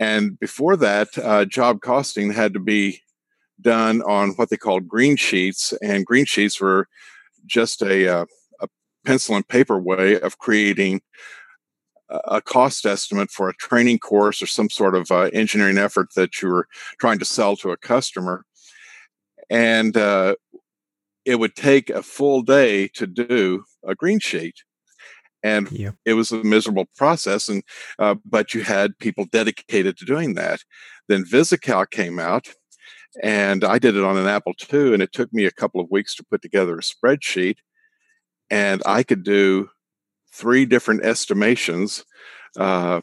And 0.00 0.36
before 0.40 0.76
that, 0.78 1.16
uh, 1.18 1.44
job 1.44 1.80
costing 1.80 2.32
had 2.32 2.54
to 2.54 2.60
be 2.60 3.02
done 3.60 4.02
on 4.02 4.30
what 4.30 4.50
they 4.50 4.56
called 4.56 4.88
green 4.88 5.14
sheets, 5.14 5.72
and 5.80 6.04
green 6.04 6.24
sheets 6.24 6.60
were 6.60 6.88
just 7.46 7.82
a, 7.82 8.08
uh, 8.08 8.26
a 8.60 8.66
pencil 9.06 9.36
and 9.36 9.46
paper 9.46 9.78
way 9.78 10.18
of 10.18 10.38
creating 10.38 11.02
a 12.24 12.40
cost 12.40 12.84
estimate 12.86 13.30
for 13.30 13.48
a 13.48 13.54
training 13.54 13.98
course 13.98 14.42
or 14.42 14.46
some 14.46 14.70
sort 14.70 14.94
of 14.94 15.10
uh, 15.10 15.30
engineering 15.32 15.78
effort 15.78 16.08
that 16.14 16.40
you 16.40 16.48
were 16.48 16.68
trying 17.00 17.18
to 17.18 17.24
sell 17.24 17.56
to 17.56 17.70
a 17.70 17.76
customer. 17.76 18.44
And 19.50 19.96
uh, 19.96 20.36
it 21.24 21.38
would 21.38 21.54
take 21.54 21.90
a 21.90 22.02
full 22.02 22.42
day 22.42 22.88
to 22.88 23.06
do 23.06 23.64
a 23.86 23.94
green 23.94 24.18
sheet. 24.18 24.62
And 25.44 25.68
it 26.04 26.14
was 26.14 26.30
a 26.30 26.44
miserable 26.44 26.86
process, 26.96 27.48
and 27.48 27.64
uh, 27.98 28.14
but 28.24 28.54
you 28.54 28.62
had 28.62 28.96
people 28.98 29.24
dedicated 29.24 29.96
to 29.96 30.04
doing 30.04 30.34
that. 30.34 30.60
Then 31.08 31.24
VisiCalc 31.24 31.90
came 31.90 32.20
out, 32.20 32.54
and 33.24 33.64
I 33.64 33.80
did 33.80 33.96
it 33.96 34.04
on 34.04 34.16
an 34.16 34.28
Apple 34.28 34.54
II, 34.72 34.94
and 34.94 35.02
it 35.02 35.12
took 35.12 35.32
me 35.32 35.44
a 35.44 35.50
couple 35.50 35.80
of 35.80 35.90
weeks 35.90 36.14
to 36.14 36.24
put 36.24 36.42
together 36.42 36.76
a 36.76 36.80
spreadsheet. 36.80 37.56
And 38.50 38.82
I 38.86 39.02
could 39.02 39.24
do 39.24 39.70
three 40.32 40.64
different 40.64 41.04
estimations 41.04 42.04
uh, 42.58 43.00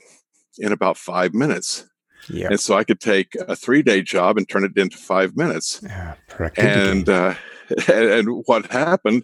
in 0.58 0.72
about 0.72 0.98
five 0.98 1.34
minutes. 1.34 1.86
Yeah. 2.30 2.48
And 2.50 2.60
so 2.60 2.76
I 2.76 2.84
could 2.84 3.00
take 3.00 3.36
a 3.48 3.56
three 3.56 3.82
day 3.82 4.02
job 4.02 4.38
and 4.38 4.48
turn 4.48 4.64
it 4.64 4.78
into 4.78 4.98
five 4.98 5.36
minutes. 5.38 5.82
Yeah, 5.84 6.16
and, 6.58 7.08
uh, 7.08 7.36
and 7.88 8.44
what 8.46 8.68
happened, 8.68 9.24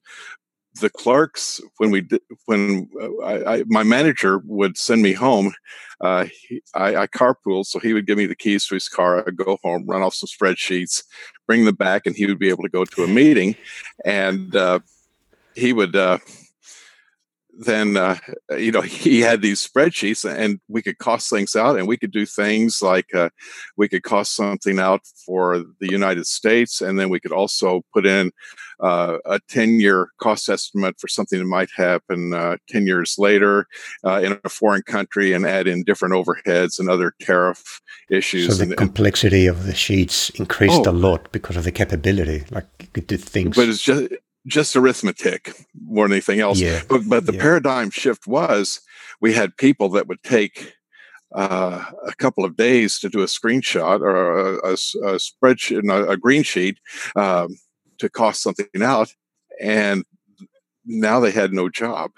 the 0.81 0.89
clerks, 0.89 1.61
when 1.77 1.91
we 1.91 2.01
did, 2.01 2.21
when 2.45 2.89
uh, 3.01 3.23
I, 3.23 3.55
I, 3.55 3.63
my 3.67 3.83
manager 3.83 4.41
would 4.45 4.77
send 4.77 5.01
me 5.01 5.13
home, 5.13 5.53
uh, 6.01 6.25
he, 6.25 6.61
I, 6.73 6.95
I 6.95 7.07
carpooled. 7.07 7.65
So 7.65 7.79
he 7.79 7.93
would 7.93 8.05
give 8.05 8.17
me 8.17 8.25
the 8.25 8.35
keys 8.35 8.65
to 8.67 8.75
his 8.75 8.89
car. 8.89 9.25
I'd 9.25 9.37
go 9.37 9.57
home, 9.63 9.85
run 9.87 10.01
off 10.01 10.15
some 10.15 10.27
spreadsheets, 10.27 11.03
bring 11.47 11.65
them 11.65 11.75
back, 11.75 12.05
and 12.05 12.15
he 12.15 12.25
would 12.25 12.39
be 12.39 12.49
able 12.49 12.63
to 12.63 12.69
go 12.69 12.85
to 12.85 13.03
a 13.03 13.07
meeting. 13.07 13.55
And 14.03 14.55
uh, 14.55 14.79
he 15.55 15.71
would, 15.71 15.95
uh, 15.95 16.19
then 17.57 17.97
uh, 17.97 18.17
you 18.57 18.71
know 18.71 18.81
he 19.05 19.21
had 19.21 19.41
these 19.41 19.65
spreadsheets 19.65 20.29
and 20.29 20.59
we 20.67 20.81
could 20.81 20.97
cost 20.97 21.29
things 21.29 21.55
out 21.55 21.77
and 21.77 21.87
we 21.87 21.97
could 21.97 22.11
do 22.11 22.25
things 22.25 22.81
like 22.81 23.13
uh, 23.13 23.29
we 23.77 23.87
could 23.87 24.03
cost 24.03 24.35
something 24.35 24.79
out 24.79 25.01
for 25.25 25.63
the 25.79 25.89
united 25.89 26.25
states 26.25 26.81
and 26.81 26.99
then 26.99 27.09
we 27.09 27.19
could 27.19 27.31
also 27.31 27.81
put 27.93 28.05
in 28.05 28.31
uh, 28.81 29.17
a 29.25 29.39
10 29.47 29.79
year 29.79 30.09
cost 30.19 30.49
estimate 30.49 30.99
for 30.99 31.07
something 31.07 31.39
that 31.39 31.45
might 31.45 31.69
happen 31.75 32.33
uh, 32.33 32.57
10 32.69 32.85
years 32.85 33.15
later 33.17 33.67
uh, 34.05 34.19
in 34.21 34.37
a 34.43 34.49
foreign 34.49 34.81
country 34.81 35.33
and 35.33 35.45
add 35.45 35.67
in 35.67 35.83
different 35.83 36.13
overheads 36.13 36.79
and 36.79 36.89
other 36.89 37.13
tariff 37.21 37.81
issues 38.09 38.47
so 38.47 38.53
the 38.53 38.63
and, 38.63 38.77
complexity 38.77 39.47
of 39.47 39.65
the 39.65 39.75
sheets 39.75 40.29
increased 40.31 40.85
oh, 40.85 40.89
a 40.89 40.91
lot 40.91 41.31
because 41.31 41.55
of 41.55 41.63
the 41.63 41.71
capability 41.71 42.43
like 42.51 42.67
you 42.81 42.87
could 42.93 43.07
do 43.07 43.17
things 43.17 43.55
but 43.55 43.69
it's 43.69 43.81
just 43.81 44.11
just 44.45 44.75
arithmetic 44.75 45.53
more 45.87 46.05
than 46.05 46.13
anything 46.13 46.39
else. 46.39 46.59
Yeah. 46.59 46.81
But, 46.87 47.07
but 47.07 47.25
the 47.25 47.33
yeah. 47.33 47.41
paradigm 47.41 47.89
shift 47.89 48.27
was 48.27 48.81
we 49.21 49.33
had 49.33 49.57
people 49.57 49.89
that 49.89 50.07
would 50.07 50.21
take 50.23 50.73
uh, 51.33 51.83
a 52.07 52.15
couple 52.15 52.45
of 52.45 52.55
days 52.55 52.99
to 52.99 53.09
do 53.09 53.21
a 53.21 53.25
screenshot 53.25 54.01
or 54.01 54.37
a, 54.37 54.69
a, 54.69 54.73
a 54.73 55.17
spreadsheet, 55.17 55.89
a, 55.89 56.11
a, 56.11 56.17
green 56.17 56.43
sheet 56.43 56.77
um, 57.15 57.57
to 57.97 58.09
cost 58.09 58.41
something 58.41 58.67
out. 58.81 59.13
And 59.61 60.05
now 60.85 61.19
they 61.19 61.31
had 61.31 61.51
no 61.51 61.67
job 61.69 62.11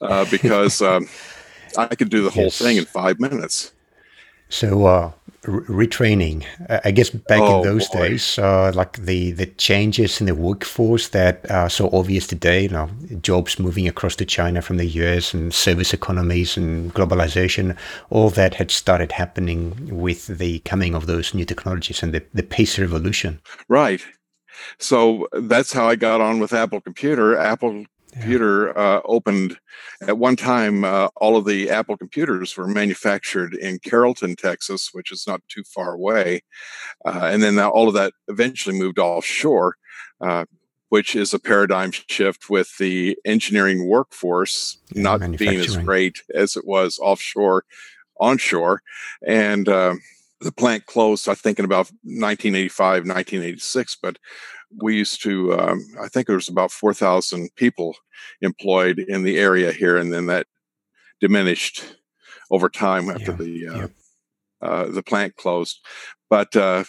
uh, 0.00 0.24
because 0.30 0.80
um, 0.80 1.08
I 1.76 1.94
could 1.94 2.08
do 2.08 2.22
the 2.22 2.30
whole 2.30 2.44
yes. 2.44 2.58
thing 2.58 2.76
in 2.76 2.84
five 2.84 3.20
minutes. 3.20 3.72
So, 4.48 4.86
uh, 4.86 5.12
retraining. 5.42 6.44
I 6.84 6.90
guess 6.90 7.10
back 7.10 7.40
oh, 7.40 7.58
in 7.58 7.62
those 7.62 7.88
boy. 7.88 8.08
days, 8.08 8.38
uh, 8.38 8.72
like 8.74 8.98
the 8.98 9.32
the 9.32 9.46
changes 9.46 10.20
in 10.20 10.26
the 10.26 10.34
workforce 10.34 11.08
that 11.08 11.50
are 11.50 11.70
so 11.70 11.90
obvious 11.92 12.26
today, 12.26 12.62
you 12.62 12.68
know, 12.68 12.88
jobs 13.22 13.58
moving 13.58 13.88
across 13.88 14.16
to 14.16 14.24
China 14.24 14.62
from 14.62 14.76
the 14.76 14.86
US 14.86 15.34
and 15.34 15.52
service 15.54 15.92
economies 15.92 16.56
and 16.56 16.92
globalization, 16.94 17.76
all 18.10 18.30
that 18.30 18.54
had 18.54 18.70
started 18.70 19.12
happening 19.12 19.74
with 19.90 20.26
the 20.26 20.60
coming 20.60 20.94
of 20.94 21.06
those 21.06 21.34
new 21.34 21.44
technologies 21.44 22.02
and 22.02 22.12
the, 22.12 22.22
the 22.34 22.42
pace 22.42 22.78
revolution. 22.78 23.40
Right. 23.68 24.02
So 24.78 25.28
that's 25.32 25.72
how 25.72 25.88
I 25.88 25.96
got 25.96 26.20
on 26.20 26.40
with 26.40 26.52
Apple 26.52 26.80
Computer. 26.80 27.36
Apple 27.36 27.84
computer 28.20 28.76
uh, 28.78 29.00
opened 29.04 29.58
at 30.02 30.18
one 30.18 30.36
time 30.36 30.84
uh, 30.84 31.08
all 31.16 31.36
of 31.36 31.44
the 31.44 31.70
apple 31.70 31.96
computers 31.96 32.56
were 32.56 32.66
manufactured 32.66 33.54
in 33.54 33.78
carrollton 33.78 34.34
texas 34.36 34.90
which 34.92 35.12
is 35.12 35.26
not 35.26 35.40
too 35.48 35.62
far 35.64 35.94
away. 35.94 36.42
Uh, 37.04 37.28
and 37.32 37.42
then 37.42 37.58
all 37.58 37.88
of 37.88 37.94
that 37.94 38.12
eventually 38.28 38.78
moved 38.78 38.98
offshore 38.98 39.76
uh, 40.20 40.44
which 40.88 41.16
is 41.16 41.34
a 41.34 41.38
paradigm 41.38 41.90
shift 41.92 42.48
with 42.48 42.76
the 42.78 43.18
engineering 43.24 43.88
workforce 43.88 44.78
not 44.94 45.20
being 45.36 45.58
as 45.58 45.76
great 45.76 46.22
as 46.34 46.56
it 46.56 46.64
was 46.66 46.98
offshore 47.00 47.64
onshore. 48.20 48.82
And 49.26 49.68
um, 49.68 50.00
the 50.40 50.52
plant 50.52 50.86
closed 50.86 51.28
i 51.28 51.34
think 51.34 51.58
in 51.58 51.64
about 51.64 51.90
1985 52.02 53.06
1986 53.06 53.96
but 54.02 54.18
we 54.82 54.96
used 54.96 55.22
to 55.22 55.58
um, 55.58 55.84
i 56.00 56.08
think 56.08 56.26
there 56.26 56.36
was 56.36 56.48
about 56.48 56.70
4000 56.70 57.48
people 57.56 57.94
employed 58.42 58.98
in 58.98 59.22
the 59.22 59.38
area 59.38 59.72
here 59.72 59.96
and 59.96 60.12
then 60.12 60.26
that 60.26 60.46
diminished 61.20 61.96
over 62.50 62.68
time 62.68 63.10
after 63.10 63.32
yeah, 63.32 63.36
the 63.36 63.68
uh, 63.68 63.76
yeah. 63.76 63.86
uh, 64.62 64.86
the 64.86 65.02
plant 65.02 65.36
closed. 65.36 65.84
But 66.28 66.54
uh, 66.56 66.84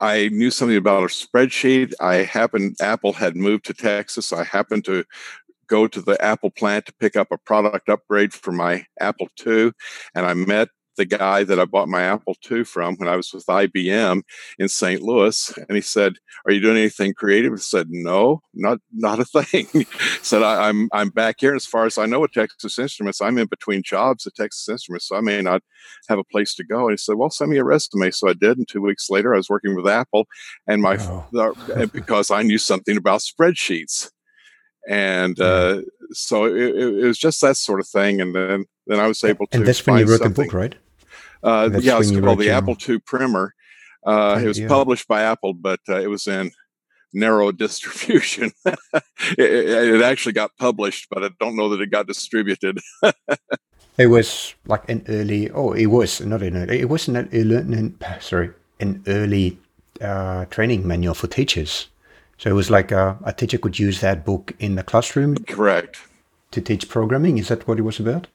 i 0.00 0.28
knew 0.28 0.50
something 0.50 0.76
about 0.76 1.04
a 1.04 1.06
spreadsheet. 1.06 1.92
I 2.00 2.16
happened 2.16 2.76
apple 2.80 3.12
had 3.12 3.36
moved 3.36 3.66
to 3.66 3.74
texas. 3.74 4.32
I 4.32 4.44
happened 4.44 4.84
to 4.86 5.04
go 5.66 5.86
to 5.86 6.02
the 6.02 6.20
apple 6.22 6.50
plant 6.50 6.86
to 6.86 6.94
pick 6.94 7.16
up 7.16 7.28
a 7.30 7.38
product 7.38 7.88
upgrade 7.88 8.32
for 8.32 8.50
my 8.52 8.84
apple 8.98 9.28
ii 9.46 9.70
and 10.16 10.26
i 10.26 10.34
met 10.34 10.68
the 11.00 11.06
guy 11.06 11.44
that 11.44 11.58
I 11.58 11.64
bought 11.64 11.88
my 11.88 12.02
Apple 12.02 12.36
II 12.50 12.62
from 12.64 12.96
when 12.96 13.08
I 13.08 13.16
was 13.16 13.32
with 13.32 13.46
IBM 13.46 14.20
in 14.58 14.68
St. 14.68 15.00
Louis, 15.00 15.58
and 15.66 15.74
he 15.74 15.80
said, 15.80 16.16
"Are 16.44 16.52
you 16.52 16.60
doing 16.60 16.76
anything 16.76 17.14
creative?" 17.14 17.54
I 17.54 17.56
said, 17.56 17.86
"No, 17.88 18.42
not 18.52 18.80
not 18.92 19.18
a 19.18 19.24
thing." 19.44 19.86
said, 20.20 20.42
I, 20.42 20.68
I'm, 20.68 20.90
I'm 20.92 21.08
back 21.08 21.36
here. 21.38 21.54
As 21.54 21.64
far 21.64 21.86
as 21.86 21.96
I 21.96 22.04
know, 22.04 22.22
at 22.22 22.34
Texas 22.34 22.78
Instruments, 22.78 23.22
I'm 23.22 23.38
in 23.38 23.46
between 23.46 23.82
jobs 23.82 24.26
at 24.26 24.34
Texas 24.34 24.68
Instruments, 24.68 25.08
so 25.08 25.16
I 25.16 25.22
may 25.22 25.40
not 25.40 25.62
have 26.10 26.18
a 26.18 26.24
place 26.24 26.54
to 26.56 26.64
go." 26.64 26.82
And 26.82 26.92
he 26.92 26.98
said, 26.98 27.14
"Well, 27.16 27.30
send 27.30 27.50
me 27.50 27.56
a 27.56 27.64
resume." 27.64 28.10
So 28.10 28.28
I 28.28 28.34
did, 28.34 28.58
and 28.58 28.68
two 28.68 28.82
weeks 28.82 29.08
later, 29.08 29.32
I 29.32 29.38
was 29.38 29.48
working 29.48 29.74
with 29.74 29.88
Apple, 29.88 30.26
and 30.66 30.82
my 30.82 30.98
oh. 31.00 31.86
because 31.94 32.30
I 32.30 32.42
knew 32.42 32.58
something 32.58 32.98
about 32.98 33.20
spreadsheets 33.20 34.10
and 34.88 35.38
uh, 35.40 35.82
so 36.12 36.46
it, 36.46 36.74
it, 36.76 37.06
was 37.06 37.18
just 37.18 37.40
that 37.42 37.56
sort 37.56 37.80
of 37.80 37.86
thing. 37.86 38.20
And 38.20 38.34
then 38.34 38.64
then 38.86 38.98
I 38.98 39.06
was 39.06 39.22
able 39.24 39.46
to. 39.48 39.56
And 39.56 39.66
that's 39.66 39.86
when 39.86 39.98
you 39.98 40.06
wrote 40.06 40.22
the 40.22 40.30
book, 40.30 40.52
right? 40.52 40.74
Uh, 41.42 41.70
yeah, 41.80 41.98
it's 41.98 42.10
called 42.10 42.38
the. 42.38 42.50
Apple 42.50 42.76
II 42.88 42.98
Primer. 43.00 43.54
Uh, 44.04 44.40
it 44.42 44.46
was 44.46 44.60
published 44.60 45.06
by 45.08 45.22
Apple, 45.22 45.54
but 45.54 45.80
uh, 45.88 46.00
it 46.00 46.08
was 46.08 46.26
in 46.26 46.50
narrow 47.12 47.52
distribution. 47.64 48.52
it, 48.64 48.74
it, 49.38 50.02
actually 50.02 50.32
got 50.32 50.56
published, 50.58 51.08
but 51.10 51.24
I 51.24 51.30
don't 51.38 51.56
know 51.56 51.68
that 51.70 51.80
it 51.80 51.90
got 51.90 52.06
distributed. 52.06 52.78
it 53.98 54.06
was 54.06 54.54
like 54.66 54.88
an 54.88 55.04
early. 55.08 55.50
Oh, 55.50 55.72
it 55.72 55.86
was 55.86 56.20
not 56.20 56.42
an 56.42 56.56
early. 56.56 56.80
It 56.80 56.88
was 56.88 57.08
an 57.08 57.28
early. 57.32 57.94
Sorry, 58.20 58.50
an 58.78 59.02
early 59.06 59.58
uh, 60.00 60.46
training 60.46 60.86
manual 60.86 61.14
for 61.14 61.26
teachers. 61.26 61.88
So 62.38 62.48
it 62.48 62.54
was 62.54 62.70
like 62.70 62.90
a, 62.90 63.18
a 63.24 63.34
teacher 63.34 63.58
could 63.58 63.78
use 63.78 64.00
that 64.00 64.24
book 64.24 64.54
in 64.58 64.74
the 64.74 64.82
classroom. 64.82 65.36
Correct. 65.44 66.00
To 66.52 66.60
teach 66.60 66.88
programming. 66.88 67.38
Is 67.38 67.48
that 67.48 67.68
what 67.68 67.78
it 67.78 67.82
was 67.82 68.00
about? 68.00 68.28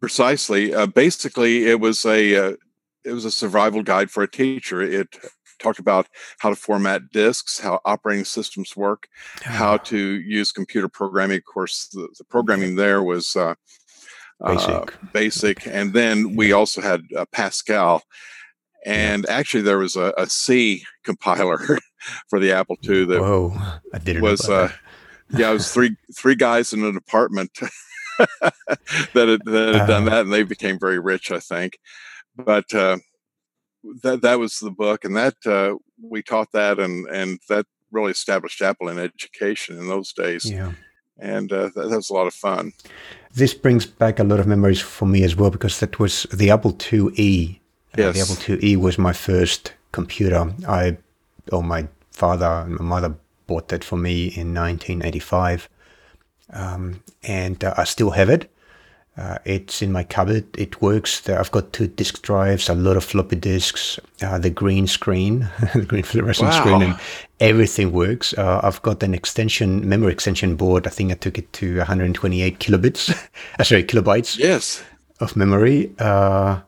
Precisely. 0.00 0.74
Uh, 0.74 0.86
basically, 0.86 1.66
it 1.66 1.80
was 1.80 2.04
a 2.04 2.36
uh, 2.36 2.56
it 3.04 3.12
was 3.12 3.24
a 3.24 3.30
survival 3.30 3.82
guide 3.82 4.10
for 4.10 4.22
a 4.22 4.30
teacher. 4.30 4.80
It 4.80 5.16
talked 5.58 5.78
about 5.78 6.08
how 6.38 6.50
to 6.50 6.56
format 6.56 7.10
disks, 7.12 7.60
how 7.60 7.80
operating 7.84 8.24
systems 8.24 8.76
work, 8.76 9.08
how 9.42 9.76
to 9.76 9.98
use 9.98 10.52
computer 10.52 10.88
programming. 10.88 11.38
Of 11.38 11.44
course, 11.44 11.88
the, 11.92 12.08
the 12.18 12.24
programming 12.24 12.76
there 12.76 13.02
was 13.02 13.36
uh, 13.36 13.54
uh 14.40 14.54
basic. 14.54 15.12
Basic, 15.12 15.66
and 15.66 15.92
then 15.92 16.34
we 16.34 16.52
also 16.52 16.80
had 16.80 17.02
uh, 17.16 17.26
Pascal. 17.32 18.02
And 18.86 19.26
actually, 19.30 19.62
there 19.62 19.78
was 19.78 19.96
a, 19.96 20.12
a 20.18 20.26
C 20.26 20.84
compiler 21.04 21.78
for 22.28 22.38
the 22.38 22.52
Apple 22.52 22.76
II 22.86 23.06
that 23.06 23.20
Whoa, 23.20 23.54
I 23.92 23.98
didn't 23.98 24.22
was 24.22 24.48
uh, 24.48 24.70
yeah, 25.30 25.50
it 25.50 25.54
was 25.54 25.72
three 25.72 25.96
three 26.16 26.34
guys 26.34 26.72
in 26.72 26.84
an 26.84 26.96
apartment 26.96 27.58
that 28.18 29.28
had, 29.28 29.40
that 29.44 29.74
had 29.74 29.86
done 29.86 30.06
uh-huh. 30.06 30.10
that, 30.10 30.20
and 30.22 30.32
they 30.32 30.42
became 30.42 30.78
very 30.78 30.98
rich, 30.98 31.30
I 31.30 31.40
think. 31.40 31.78
But 32.36 32.72
uh, 32.74 32.98
that 34.02 34.22
that 34.22 34.38
was 34.38 34.58
the 34.58 34.70
book, 34.70 35.04
and 35.04 35.16
that 35.16 35.34
uh, 35.46 35.76
we 36.02 36.22
taught 36.22 36.52
that, 36.52 36.78
and 36.78 37.06
and 37.08 37.38
that 37.48 37.66
really 37.90 38.10
established 38.10 38.60
Apple 38.60 38.88
in 38.88 38.98
education 38.98 39.78
in 39.78 39.88
those 39.88 40.12
days. 40.12 40.50
Yeah. 40.50 40.72
And 41.18 41.52
uh, 41.52 41.70
that, 41.74 41.88
that 41.90 41.96
was 41.96 42.10
a 42.10 42.14
lot 42.14 42.26
of 42.26 42.34
fun. 42.34 42.72
This 43.32 43.54
brings 43.54 43.86
back 43.86 44.18
a 44.18 44.24
lot 44.24 44.40
of 44.40 44.46
memories 44.46 44.80
for 44.80 45.06
me 45.06 45.22
as 45.22 45.36
well 45.36 45.50
because 45.50 45.78
that 45.80 45.98
was 45.98 46.24
the 46.32 46.50
Apple 46.50 46.72
IIe. 46.72 47.60
Yes. 47.96 48.08
Uh, 48.08 48.12
the 48.12 48.20
Apple 48.20 48.56
IIe 48.56 48.76
was 48.76 48.98
my 48.98 49.12
first 49.12 49.72
computer. 49.92 50.52
I, 50.66 50.96
oh, 51.52 51.62
my 51.62 51.86
father 52.10 52.64
and 52.66 52.78
my 52.80 52.84
mother 52.84 53.14
bought 53.46 53.68
that 53.68 53.84
for 53.84 53.96
me 53.96 54.24
in 54.24 54.54
1985. 54.54 55.68
Um, 56.52 57.02
and 57.22 57.62
uh, 57.62 57.74
I 57.76 57.84
still 57.84 58.10
have 58.10 58.28
it. 58.28 58.50
Uh, 59.16 59.38
it's 59.44 59.80
in 59.80 59.92
my 59.92 60.02
cupboard. 60.02 60.44
It 60.58 60.82
works. 60.82 61.28
I've 61.28 61.52
got 61.52 61.72
two 61.72 61.86
disk 61.86 62.22
drives, 62.22 62.68
a 62.68 62.74
lot 62.74 62.96
of 62.96 63.04
floppy 63.04 63.36
disks, 63.36 64.00
uh, 64.22 64.38
the 64.38 64.50
green 64.50 64.88
screen, 64.88 65.48
the 65.74 65.84
green 65.84 66.02
fluorescent 66.02 66.50
wow. 66.50 66.60
screen, 66.60 66.82
and 66.82 66.98
everything 67.38 67.92
works. 67.92 68.34
Uh, 68.36 68.60
I've 68.64 68.82
got 68.82 69.04
an 69.04 69.14
extension, 69.14 69.88
memory 69.88 70.12
extension 70.12 70.56
board. 70.56 70.88
I 70.88 70.90
think 70.90 71.12
I 71.12 71.14
took 71.14 71.38
it 71.38 71.52
to 71.54 71.78
128 71.78 72.58
kilobits, 72.58 73.16
uh, 73.58 73.62
sorry, 73.62 73.84
kilobytes. 73.84 74.36
Yes. 74.36 74.82
Of 75.20 75.36
memory. 75.36 75.92
Uh, 76.00 76.62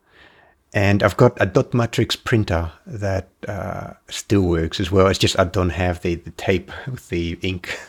and 0.72 1.02
I've 1.02 1.16
got 1.16 1.36
a 1.40 1.46
dot 1.46 1.74
matrix 1.74 2.14
printer 2.14 2.70
that 2.86 3.28
uh, 3.48 3.94
still 4.08 4.42
works 4.42 4.78
as 4.78 4.92
well. 4.92 5.08
It's 5.08 5.18
just 5.18 5.36
I 5.38 5.44
don't 5.44 5.70
have 5.70 6.02
the, 6.02 6.14
the 6.14 6.30
tape 6.32 6.70
with 6.86 7.08
the 7.08 7.38
ink. 7.42 7.76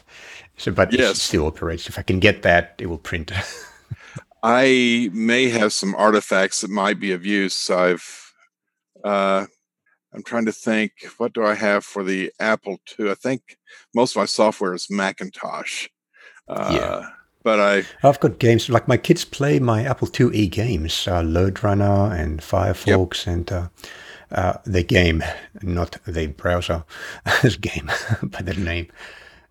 So, 0.58 0.72
but 0.72 0.92
yes. 0.92 1.12
it 1.12 1.20
still 1.20 1.46
operates. 1.46 1.88
If 1.88 2.00
I 2.00 2.02
can 2.02 2.20
get 2.20 2.42
that, 2.42 2.76
it 2.80 2.88
will 2.88 2.98
print. 2.98 3.32
I 4.44 5.10
may 5.14 5.50
have 5.50 5.74
some 5.74 5.96
artifacts 5.96 6.62
that 6.62 6.70
might 6.70 7.00
be 7.00 7.12
of 7.12 7.26
use. 7.26 7.70
I've, 7.70 8.34
uh, 9.04 9.46
I'm 10.14 10.24
trying 10.24 10.46
to 10.46 10.52
think, 10.52 10.92
what 11.18 11.34
do 11.34 11.44
I 11.44 11.54
have 11.54 11.86
for 11.86 12.04
the 12.04 12.32
Apple 12.40 12.78
II? 13.00 13.12
I 13.12 13.16
think 13.16 13.58
most 13.94 14.16
of 14.16 14.22
my 14.22 14.26
software 14.26 14.74
is 14.74 14.88
Macintosh. 14.90 15.88
Uh, 16.48 16.70
yeah 16.72 17.10
but 17.48 17.62
I 17.62 17.84
I've 18.06 18.20
got 18.20 18.40
games 18.40 18.70
like 18.70 18.90
my 18.90 18.98
kids 18.98 19.24
play 19.24 19.58
my 19.58 19.86
Apple 19.86 20.10
IIe 20.10 20.52
games, 20.52 21.08
uh, 21.08 21.22
Lode 21.22 21.64
Runner 21.64 22.14
and 22.14 22.42
Firefox, 22.42 23.26
yep. 23.26 23.34
and 23.34 23.52
uh, 23.54 23.68
uh, 24.34 24.58
the 24.66 24.84
game, 24.84 25.24
not 25.62 25.98
the 26.06 26.28
browser, 26.28 26.84
this 27.42 27.56
game 27.56 27.90
by 28.24 28.42
the 28.42 28.54
name. 28.54 28.88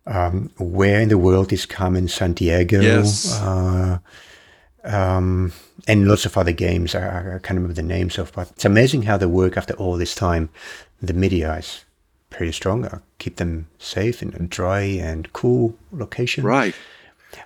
Um, 0.07 0.51
where 0.57 1.01
in 1.01 1.09
the 1.09 1.17
world 1.17 1.51
is 1.51 1.65
Carmen 1.65 2.07
Sandiego? 2.07 2.81
Yes. 2.81 3.39
Uh, 3.41 3.99
um, 4.83 5.51
and 5.87 6.07
lots 6.07 6.25
of 6.25 6.37
other 6.37 6.53
games. 6.53 6.95
I, 6.95 7.35
I, 7.35 7.39
can't 7.39 7.51
remember 7.51 7.73
the 7.73 7.83
names 7.83 8.17
of, 8.17 8.31
but 8.31 8.49
it's 8.51 8.65
amazing 8.65 9.03
how 9.03 9.17
they 9.17 9.25
work 9.25 9.57
after 9.57 9.73
all 9.73 9.97
this 9.97 10.15
time. 10.15 10.49
The 11.01 11.13
media 11.13 11.55
is 11.57 11.83
pretty 12.29 12.53
strong. 12.53 12.85
I 12.85 12.99
keep 13.19 13.35
them 13.35 13.67
safe 13.79 14.21
in 14.21 14.33
a 14.33 14.39
dry 14.39 14.81
and 14.81 15.31
cool 15.33 15.77
location. 15.91 16.43
Right. 16.43 16.73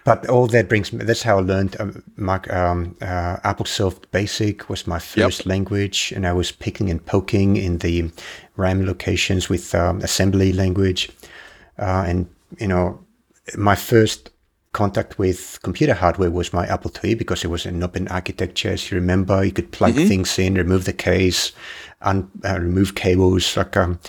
But 0.04 0.30
all 0.30 0.48
that 0.48 0.70
brings 0.70 0.94
me, 0.94 1.04
that's 1.04 1.24
how 1.24 1.40
I 1.40 1.42
learned 1.42 1.76
um, 1.80 2.04
um, 2.20 2.96
uh, 3.02 3.38
AppleSoft 3.38 4.04
Basic 4.12 4.70
was 4.70 4.86
my 4.86 5.00
first 5.00 5.40
yep. 5.40 5.46
language. 5.48 6.14
And 6.16 6.28
I 6.28 6.34
was 6.34 6.52
picking 6.52 6.90
and 6.90 7.04
poking 7.04 7.58
in 7.58 7.80
the 7.80 8.12
RAM 8.56 8.86
locations 8.86 9.50
with 9.50 9.74
um, 9.74 10.02
assembly 10.02 10.54
language. 10.54 11.10
Uh, 11.80 12.06
and, 12.08 12.30
you 12.60 12.68
know, 12.68 13.04
my 13.58 13.76
first 13.76 14.30
contact 14.74 15.20
with 15.20 15.60
computer 15.64 15.94
hardware 15.94 16.32
was 16.32 16.54
my 16.54 16.66
Apple 16.66 16.92
II 17.04 17.16
because 17.16 17.44
it 17.44 17.50
was 17.50 17.66
an 17.66 17.84
open 17.84 18.08
architecture. 18.08 18.70
As 18.70 18.90
you 18.90 18.96
remember, 18.96 19.44
you 19.44 19.52
could 19.52 19.72
plug 19.72 19.94
mm-hmm. 19.94 20.08
things 20.08 20.40
in, 20.40 20.56
remove 20.56 20.86
the 20.86 20.94
case, 20.94 21.52
and 22.02 22.30
uh, 22.46 22.60
remove 22.60 22.96
cables. 22.96 23.58
Like, 23.58 23.76
um, 23.76 24.00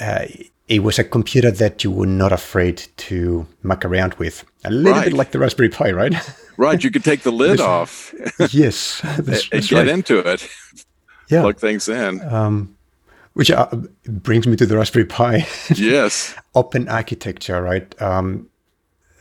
uh, 0.00 0.26
it 0.66 0.82
was 0.82 0.98
a 0.98 1.04
computer 1.04 1.50
that 1.50 1.84
you 1.84 1.90
were 1.90 2.06
not 2.06 2.32
afraid 2.32 2.86
to 2.96 3.46
muck 3.62 3.84
around 3.84 4.14
with. 4.14 4.44
A 4.64 4.70
little 4.70 4.92
right. 4.92 5.04
bit 5.04 5.12
like 5.12 5.30
the 5.30 5.38
Raspberry 5.38 5.68
Pi, 5.68 5.92
right? 5.92 6.14
right. 6.56 6.82
You 6.82 6.90
could 6.90 7.04
take 7.04 7.22
the 7.22 7.32
lid 7.32 7.60
off. 7.74 8.14
yes. 8.50 9.00
That's, 9.18 9.48
and 9.50 9.66
get 9.66 9.72
right. 9.72 9.88
into 9.88 10.18
it. 10.18 10.48
Yeah. 11.28 11.42
Plug 11.42 11.58
things 11.58 11.88
in. 11.88 12.20
Um, 12.22 12.76
which 13.34 13.50
uh, 13.50 13.68
brings 14.06 14.46
me 14.46 14.56
to 14.56 14.66
the 14.66 14.76
Raspberry 14.76 15.04
Pi. 15.04 15.46
yes. 15.74 16.34
Open 16.54 16.88
architecture, 16.88 17.60
right? 17.62 18.02
Um, 18.02 18.48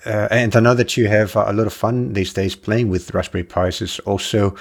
uh, 0.06 0.28
and 0.32 0.56
I 0.56 0.60
know 0.60 0.74
that 0.76 0.98
you 0.98 1.08
have 1.08 1.36
a 1.36 1.54
lot 1.54 1.68
of 1.68 1.74
fun 1.74 2.14
these 2.14 2.34
days 2.34 2.56
playing 2.56 2.90
with 2.90 3.14
Raspberry 3.14 3.44
Pis. 3.44 3.82
Is 3.82 4.00
also 4.00 4.56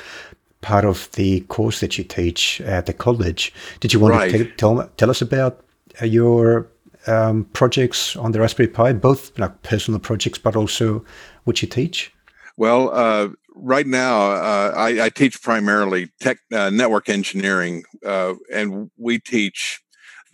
part 0.61 0.85
of 0.85 1.11
the 1.13 1.41
course 1.43 1.81
that 1.81 1.99
you 1.99 2.05
teach 2.05 2.61
at 2.61 2.87
the 2.87 2.93
college. 2.93 3.53
Did 3.81 3.93
you 3.93 4.01
want 4.01 4.15
right. 4.15 4.31
to 4.31 4.45
t- 4.45 4.51
tell 4.57 4.89
tell 4.97 5.11
us 5.11 5.21
about 5.21 5.65
uh, 6.01 6.07
your 6.07 6.69
um, 7.07 7.45
projects 7.53 8.17
on 8.17 8.33
the 8.33 8.41
Raspberry 8.41 8.69
Pi, 8.69 8.93
both 8.93 9.37
like 9.39 9.63
personal 9.63 10.01
projects, 10.01 10.39
but 10.39 10.57
also 10.57 11.05
what 11.45 11.61
you 11.61 11.69
teach? 11.69 12.13
Well, 12.57 12.91
uh, 12.93 13.29
right 13.55 13.87
now 13.87 14.33
uh, 14.33 14.73
I, 14.77 15.05
I, 15.05 15.09
teach 15.09 15.43
primarily 15.43 16.11
tech 16.21 16.39
uh, 16.53 16.71
network 16.71 17.09
engineering, 17.09 17.85
uh, 18.05 18.35
and 18.53 18.91
we 18.97 19.19
teach 19.19 19.81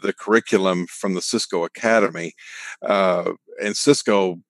the 0.03 0.13
curriculum 0.13 0.87
from 0.87 1.15
the 1.15 1.23
Cisco 1.23 1.65
Academy. 1.65 2.35
Uh, 2.83 3.33
and 3.63 3.77
Cisco 3.77 4.41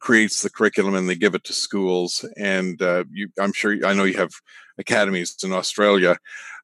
creates 0.00 0.42
the 0.42 0.50
curriculum 0.50 0.94
and 0.94 1.08
they 1.08 1.14
give 1.14 1.34
it 1.34 1.44
to 1.44 1.52
schools. 1.52 2.24
And 2.36 2.80
uh, 2.82 3.04
you, 3.10 3.28
I'm 3.40 3.52
sure 3.52 3.74
I 3.86 3.94
know 3.94 4.04
you 4.04 4.18
have 4.18 4.32
academies 4.78 5.36
in 5.42 5.52
Australia. 5.52 6.18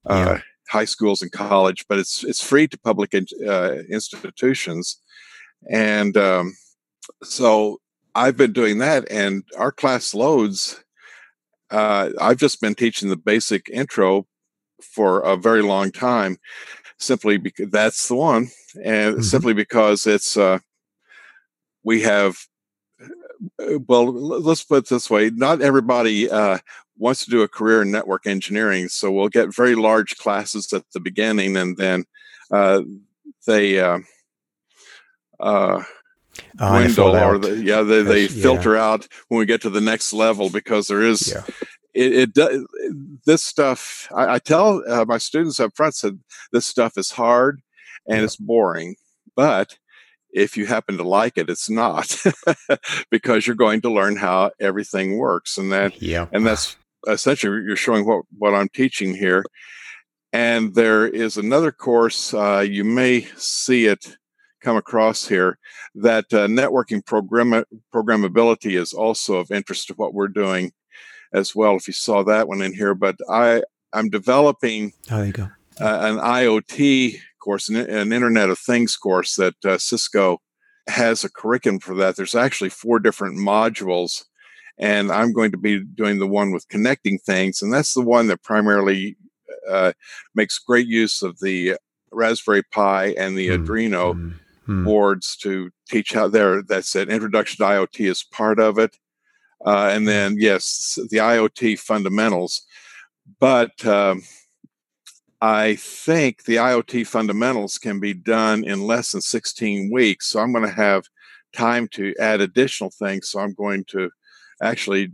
Yeah 0.08 0.40
high 0.68 0.84
schools 0.84 1.22
and 1.22 1.30
college, 1.32 1.84
but 1.88 1.98
it's 1.98 2.24
it's 2.24 2.42
free 2.42 2.66
to 2.68 2.78
public 2.78 3.14
uh, 3.14 3.74
institutions, 3.90 5.00
and 5.70 6.16
um, 6.16 6.56
so 7.22 7.80
I've 8.14 8.36
been 8.36 8.52
doing 8.52 8.78
that, 8.78 9.10
and 9.10 9.44
our 9.56 9.72
class 9.72 10.14
loads. 10.14 10.80
Uh, 11.74 12.10
I've 12.20 12.38
just 12.38 12.60
been 12.60 12.74
teaching 12.74 13.10
the 13.10 13.16
basic 13.16 13.68
intro 13.68 14.26
for 14.80 15.20
a 15.20 15.36
very 15.36 15.62
long 15.62 15.90
time, 15.90 16.36
simply 16.98 17.36
because 17.38 17.70
that's 17.70 18.06
the 18.08 18.14
one, 18.14 18.50
and 18.84 19.14
mm-hmm. 19.14 19.22
simply 19.22 19.54
because 19.54 20.06
it's 20.06 20.36
uh, 20.36 20.58
we 21.82 22.02
have 22.02 22.36
Uh, 23.58 23.78
well, 23.88 24.06
let's 24.48 24.64
put 24.64 24.84
it 24.84 24.88
this 24.88 25.10
way: 25.10 25.30
not 25.30 25.60
everybody 25.60 26.30
uh, 26.30 26.58
wants 26.96 27.24
to 27.24 27.30
do 27.30 27.42
a 27.42 27.48
career 27.48 27.82
in 27.82 27.90
network 27.90 28.26
engineering, 28.26 28.88
so 28.88 29.10
we'll 29.10 29.28
get 29.38 29.54
very 29.54 29.74
large 29.74 30.16
classes 30.16 30.72
at 30.72 30.84
the 30.92 31.00
beginning, 31.00 31.56
and 31.56 31.76
then 31.76 32.04
uh, 32.50 32.80
they 33.46 33.80
uh, 36.58 36.78
dwindle 36.78 37.16
or 37.16 37.38
the, 37.38 37.56
yeah 37.62 37.82
they, 37.82 38.02
they 38.02 38.22
yeah. 38.22 38.42
filter 38.42 38.76
out 38.76 39.06
when 39.28 39.38
we 39.38 39.46
get 39.46 39.60
to 39.62 39.70
the 39.70 39.80
next 39.80 40.12
level 40.12 40.50
because 40.50 40.86
there 40.88 41.02
is 41.02 41.28
Yeah. 41.32 41.42
it, 41.94 42.12
it 42.14 42.34
does 42.34 42.66
this 43.26 43.42
stuff 43.42 44.08
i, 44.14 44.34
I 44.34 44.38
tell 44.38 44.82
uh, 44.88 45.04
my 45.06 45.18
students 45.18 45.60
up 45.60 45.72
front 45.74 45.94
said 45.94 46.18
this 46.52 46.66
stuff 46.66 46.96
is 46.96 47.10
hard 47.12 47.60
and 48.06 48.18
Yeah. 48.18 48.24
it's 48.24 48.36
boring 48.36 48.96
but 49.36 49.78
if 50.32 50.56
you 50.56 50.66
happen 50.66 50.96
to 50.96 51.04
like 51.04 51.38
it 51.38 51.48
it's 51.50 51.70
not 51.70 52.16
because 53.10 53.46
you're 53.46 53.56
going 53.56 53.80
to 53.82 53.90
learn 53.92 54.16
how 54.16 54.50
everything 54.60 55.18
works 55.18 55.58
and 55.58 55.72
that 55.72 56.00
Yeah. 56.02 56.26
and 56.32 56.46
that's 56.46 56.76
essentially 57.06 57.62
you're 57.66 57.76
showing 57.76 58.06
what 58.06 58.24
what 58.38 58.54
i'm 58.54 58.68
teaching 58.68 59.14
here 59.14 59.44
and 60.32 60.74
there 60.74 61.06
is 61.06 61.36
another 61.36 61.70
course 61.70 62.34
uh, 62.34 62.64
you 62.68 62.82
may 62.84 63.26
see 63.36 63.86
it 63.86 64.16
come 64.64 64.76
across 64.76 65.28
here 65.28 65.58
that 65.94 66.24
uh, 66.32 66.46
networking 66.46 67.04
program 67.04 67.64
programmability 67.94 68.78
is 68.78 68.92
also 68.92 69.36
of 69.36 69.50
interest 69.50 69.88
to 69.88 69.94
what 69.94 70.14
we're 70.14 70.28
doing 70.28 70.72
as 71.32 71.54
well 71.54 71.76
if 71.76 71.86
you 71.86 71.92
saw 71.92 72.22
that 72.24 72.48
one 72.48 72.62
in 72.62 72.72
here. 72.74 72.94
But 72.94 73.16
i 73.28 73.62
i'm 73.92 74.08
developing 74.10 74.92
Oh, 75.10 75.16
there 75.18 75.26
you 75.26 75.32
go. 75.32 75.48
uh, 75.80 75.98
an 76.08 76.16
iot 76.18 77.16
course 77.38 77.68
an, 77.68 77.76
an 77.76 78.12
internet 78.12 78.48
of 78.50 78.58
things 78.58 78.96
course 78.96 79.36
that 79.36 79.54
uh, 79.64 79.76
cisco 79.78 80.40
has 80.88 81.24
a 81.24 81.30
curriculum 81.30 81.78
for 81.80 81.94
that. 81.96 82.16
There's 82.16 82.34
actually 82.34 82.70
four 82.70 82.98
different 82.98 83.36
modules 83.38 84.24
and 84.78 85.12
i'm 85.12 85.32
going 85.32 85.52
to 85.52 85.58
be 85.58 85.74
doing 86.02 86.18
the 86.18 86.26
one 86.40 86.50
with 86.52 86.68
connecting 86.68 87.18
things 87.18 87.62
and 87.62 87.72
that's 87.72 87.94
the 87.94 88.02
one 88.16 88.26
that 88.28 88.42
primarily 88.42 89.16
uh, 89.70 89.92
makes 90.34 90.58
great 90.58 90.86
use 90.88 91.22
of 91.22 91.38
the 91.40 91.76
raspberry 92.10 92.62
pi 92.72 93.14
and 93.18 93.36
the 93.36 93.48
Hmm, 93.48 93.64
arduino 93.64 94.14
Mm, 94.14 94.34
mm. 94.66 94.84
boards 94.84 95.36
to 95.36 95.70
teach 95.88 96.12
how 96.12 96.28
there 96.28 96.62
that's 96.62 96.94
an 96.94 97.10
introduction 97.10 97.64
to 97.64 97.72
iot 97.72 98.00
is 98.00 98.22
part 98.22 98.58
of 98.58 98.78
it. 98.78 98.96
Uh, 99.64 99.90
and 99.92 100.06
then 100.06 100.36
yes 100.38 100.98
the 101.10 101.18
iot 101.18 101.78
fundamentals. 101.78 102.62
But 103.40 103.84
um, 103.86 104.22
i 105.40 105.74
think 105.76 106.44
the 106.44 106.56
iot 106.56 107.06
fundamentals 107.06 107.78
can 107.78 108.00
be 108.00 108.14
done 108.14 108.64
in 108.64 108.86
less 108.86 109.12
than 109.12 109.20
16 109.20 109.90
weeks. 109.92 110.30
So 110.30 110.40
i'm 110.40 110.52
going 110.52 110.66
to 110.66 110.70
have 110.70 111.04
time 111.54 111.88
to 111.88 112.14
add 112.18 112.40
additional 112.40 112.90
things. 112.90 113.30
So 113.30 113.40
i'm 113.40 113.54
going 113.54 113.84
to 113.88 114.10
actually 114.62 115.12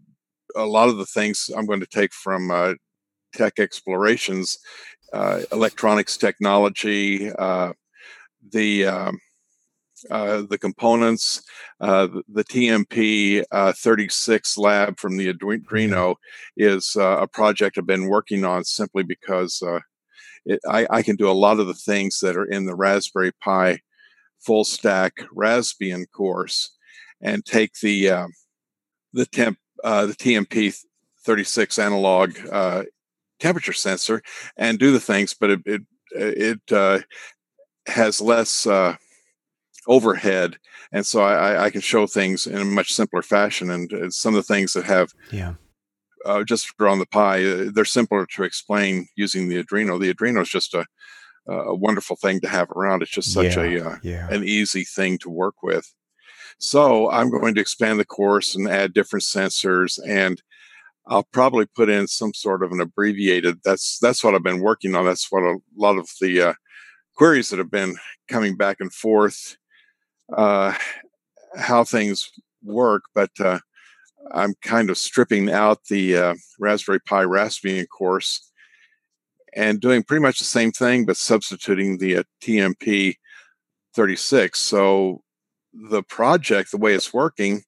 a 0.57 0.67
lot 0.67 0.89
of 0.89 0.97
the 0.97 1.07
things 1.07 1.51
i'm 1.57 1.67
going 1.67 1.81
to 1.81 1.87
take 1.87 2.13
from 2.13 2.51
uh, 2.51 2.75
tech 3.35 3.59
explorations 3.59 4.59
uh, 5.13 5.41
electronics 5.53 6.17
technology 6.17 7.31
uh, 7.33 7.73
the 8.53 8.87
um, 8.87 9.19
uh, 10.11 10.43
the 10.49 10.59
components, 10.59 11.43
uh, 11.81 12.09
the, 12.29 12.45
TMP 12.45 13.45
uh, 13.51 13.73
36 13.73 14.59
lab 14.59 14.99
from 14.99 15.17
the 15.17 15.33
Arduino 15.33 16.17
is 16.57 16.97
uh, 16.97 17.19
a 17.19 17.27
project 17.27 17.79
I've 17.79 17.87
been 17.87 18.09
working 18.09 18.45
on 18.45 18.65
simply 18.65 19.03
because 19.03 19.63
uh, 19.63 19.81
it, 20.45 20.61
I, 20.69 20.87
I 20.91 21.03
can 21.03 21.17
do 21.17 21.31
a 21.31 21.33
lot 21.33 21.61
of 21.61 21.67
the 21.67 21.75
things 21.75 22.19
that 22.21 22.37
are 22.37 22.45
in 22.45 22.67
the 22.67 22.75
Raspberry 22.75 23.33
Pi 23.43 23.81
full 24.41 24.65
stack 24.65 25.17
Raspbian 25.37 26.11
course 26.11 26.77
and 27.21 27.45
take 27.45 27.75
the 27.81 28.11
uh, 28.11 28.29
the 29.13 29.27
temp 29.27 29.59
uh, 29.85 30.07
the 30.07 30.15
TMP 30.15 30.75
36 31.25 31.79
analog 31.79 32.37
uh, 32.51 32.85
temperature 33.39 33.73
sensor 33.73 34.23
and 34.57 34.79
do 34.79 34.93
the 34.93 35.01
things, 35.01 35.35
but 35.35 35.51
it 35.51 35.61
it, 35.67 35.83
it 36.71 37.05
has 37.87 38.21
less 38.21 38.67
uh, 38.67 38.97
overhead, 39.87 40.59
and 40.93 41.07
so 41.07 41.23
I, 41.23 41.65
I 41.65 41.71
can 41.71 41.81
show 41.81 42.07
things 42.07 42.47
in 42.47 42.59
a 42.59 42.65
much 42.65 42.93
simpler 42.93 43.23
fashion. 43.23 43.71
And 43.71 44.13
some 44.13 44.35
of 44.35 44.47
the 44.47 44.55
things 44.55 44.73
that 44.75 44.85
have 44.85 45.13
Yeah. 45.31 45.55
uh, 46.25 46.45
just 46.45 46.73
on 46.81 46.99
the 46.99 47.07
Pi, 47.07 47.45
uh, 47.45 47.71
they're 47.73 47.85
simpler 47.85 48.27
to 48.27 48.43
explain 48.43 49.09
using 49.17 49.49
the 49.49 49.63
Arduino. 49.63 50.01
The 50.01 50.13
Arduino 50.13 50.43
is 50.43 50.51
just 50.51 50.75
a 50.75 50.87
a 51.47 51.75
wonderful 51.75 52.17
thing 52.17 52.41
to 52.41 52.49
have 52.49 52.71
around. 52.71 53.03
It's 53.03 53.11
just 53.11 53.33
such 53.33 53.57
yeah. 53.57 53.63
a 53.63 53.85
uh, 53.85 53.97
yeah. 54.03 54.29
an 54.31 54.45
easy 54.45 54.85
thing 54.85 55.19
to 55.19 55.31
work 55.31 55.63
with. 55.63 55.93
So 56.59 57.11
I'm 57.11 57.31
going 57.31 57.55
to 57.55 57.61
expand 57.61 57.99
the 57.99 58.05
course 58.05 58.55
and 58.55 58.69
add 58.69 58.93
different 58.93 59.25
sensors 59.25 59.99
and 60.07 60.41
I'll 61.07 61.27
probably 61.33 61.67
put 61.67 61.89
in 61.89 62.07
some 62.07 62.33
sort 62.35 62.63
of 62.63 62.71
an 62.73 62.81
abbreviated. 62.81 63.61
That's 63.65 63.99
that's 63.99 64.23
what 64.23 64.35
I've 64.35 64.45
been 64.45 64.61
working 64.61 64.95
on. 64.95 65.05
That's 65.07 65.31
what 65.31 65.43
a 65.43 65.59
lot 65.77 65.99
of 65.99 66.09
the 66.21 66.41
uh, 66.41 66.55
queries 67.17 67.51
that 67.51 67.59
have 67.59 67.71
been 67.71 67.97
coming 68.29 68.57
back 68.57 68.77
and 68.81 68.93
forth, 68.93 69.57
uh, 70.37 70.75
how 71.57 71.85
things 71.85 72.31
work. 72.63 73.03
But 73.15 73.31
uh, 73.41 73.59
I'm 74.33 74.55
kind 74.63 74.91
of 74.91 74.99
stripping 74.99 75.51
out 75.51 75.85
the 75.89 76.17
uh, 76.17 76.35
Raspberry 76.59 77.01
Pi 77.01 77.25
Raspbian 77.25 77.87
course 77.89 78.51
and 79.55 79.81
doing 79.81 80.03
pretty 80.03 80.23
much 80.23 80.39
the 80.39 80.45
same 80.45 80.73
thing, 80.73 81.05
but 81.05 81.17
substituting 81.17 81.99
the 81.99 82.19
uh, 82.19 82.23
TMP 82.43 83.17
36. 83.95 84.59
So 84.59 85.23
the 85.73 86.03
project, 86.03 86.71
the 86.71 86.77
way 86.77 86.95
it's 86.95 87.13
working, 87.13 87.63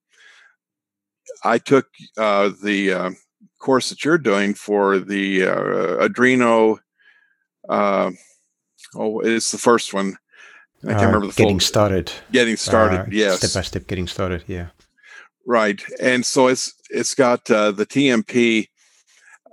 I 1.44 1.59
took 1.59 1.87
uh, 2.16 2.51
the 2.62 2.92
uh, 2.92 3.11
course 3.59 3.88
that 3.90 4.05
you're 4.05 4.18
doing 4.18 4.55
for 4.55 4.98
the 4.98 5.44
uh, 5.44 6.09
Arduino. 6.09 6.79
Uh, 7.68 8.11
oh, 8.94 9.20
it's 9.20 9.51
the 9.51 9.59
first 9.59 9.94
one. 9.94 10.16
I 10.85 10.88
can't 10.88 11.03
Uh, 11.03 11.07
remember 11.07 11.27
the 11.29 11.33
getting 11.35 11.59
full. 11.59 11.66
started. 11.66 12.12
Getting 12.33 12.57
started. 12.57 13.01
Uh, 13.01 13.05
yes. 13.11 13.38
Step 13.38 13.53
by 13.61 13.62
step, 13.64 13.87
getting 13.87 14.07
started. 14.09 14.45
Yeah. 14.47 14.68
Right, 15.47 15.83
and 16.01 16.25
so 16.25 16.47
it's 16.49 16.73
it's 16.90 17.14
got 17.14 17.51
uh, 17.51 17.73
the 17.73 17.85
TMP 17.87 18.68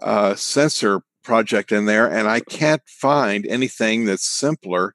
uh, 0.02 0.36
sensor 0.36 1.02
project 1.24 1.72
in 1.72 1.86
there, 1.86 2.08
and 2.08 2.28
I 2.28 2.40
can't 2.42 2.82
find 2.86 3.46
anything 3.48 4.06
that's 4.06 4.28
simpler 4.30 4.94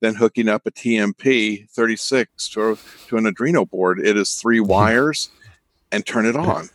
than 0.00 0.14
hooking 0.14 0.48
up 0.48 0.62
a 0.66 0.70
TMP 0.70 1.68
36 1.70 2.48
to 2.50 2.78
to 3.08 3.16
an 3.16 3.24
Arduino 3.24 3.68
board. 3.68 3.98
It 3.98 4.16
is 4.16 4.34
three 4.36 4.60
wires, 4.60 5.30
and 5.90 6.06
turn 6.06 6.26
it 6.26 6.36
on. 6.36 6.68